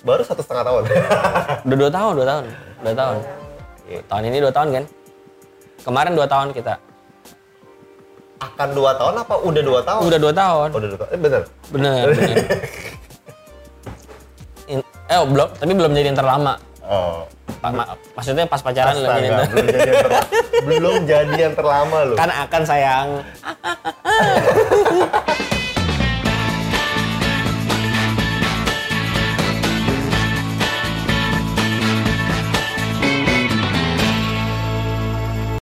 Baru 0.00 0.24
satu 0.24 0.40
setengah 0.40 0.64
tahun. 0.64 0.82
Udah 1.68 1.76
dua 1.76 1.90
tahun, 1.92 2.12
dua 2.16 2.24
tahun, 2.24 2.44
dua 2.80 2.94
tahun. 2.94 3.16
Iya. 3.86 4.00
Tahun 4.06 4.24
ini 4.24 4.38
dua 4.38 4.50
tahun 4.50 4.68
kan? 4.72 4.84
Kemarin 5.80 6.12
dua 6.12 6.24
tahun 6.24 6.48
kita. 6.52 6.74
Akan 8.40 8.68
dua 8.72 8.96
tahun 8.96 9.14
apa 9.18 9.34
udah 9.36 9.62
dua 9.62 9.80
tahun? 9.82 10.00
Udah 10.00 10.18
dua 10.18 10.32
tahun. 10.32 10.68
Udah 10.72 10.88
dua 10.88 10.98
tahun. 10.98 11.10
Eh, 11.12 11.20
bener. 11.20 11.42
Bener, 11.68 12.04
bener. 12.08 12.36
In- 14.72 14.86
eh 15.06 15.20
belum, 15.20 15.48
tapi 15.58 15.72
belum 15.74 15.90
jadi 15.90 16.06
yang 16.08 16.16
terlama. 16.16 16.54
Oh. 16.80 17.28
Pa- 17.60 17.68
ma- 17.68 17.92
maksudnya 18.16 18.48
pas 18.48 18.56
pacaran 18.58 18.96
Astaga, 18.96 19.20
ter- 19.20 19.52
belum 19.52 19.66
jadi 19.68 19.84
yang 19.84 20.00
belum 20.64 21.04
jadi 21.04 21.34
yang 21.36 21.52
terlama 21.52 21.98
loh. 22.08 22.16
kan 22.16 22.32
akan 22.32 22.62
sayang. 22.64 23.20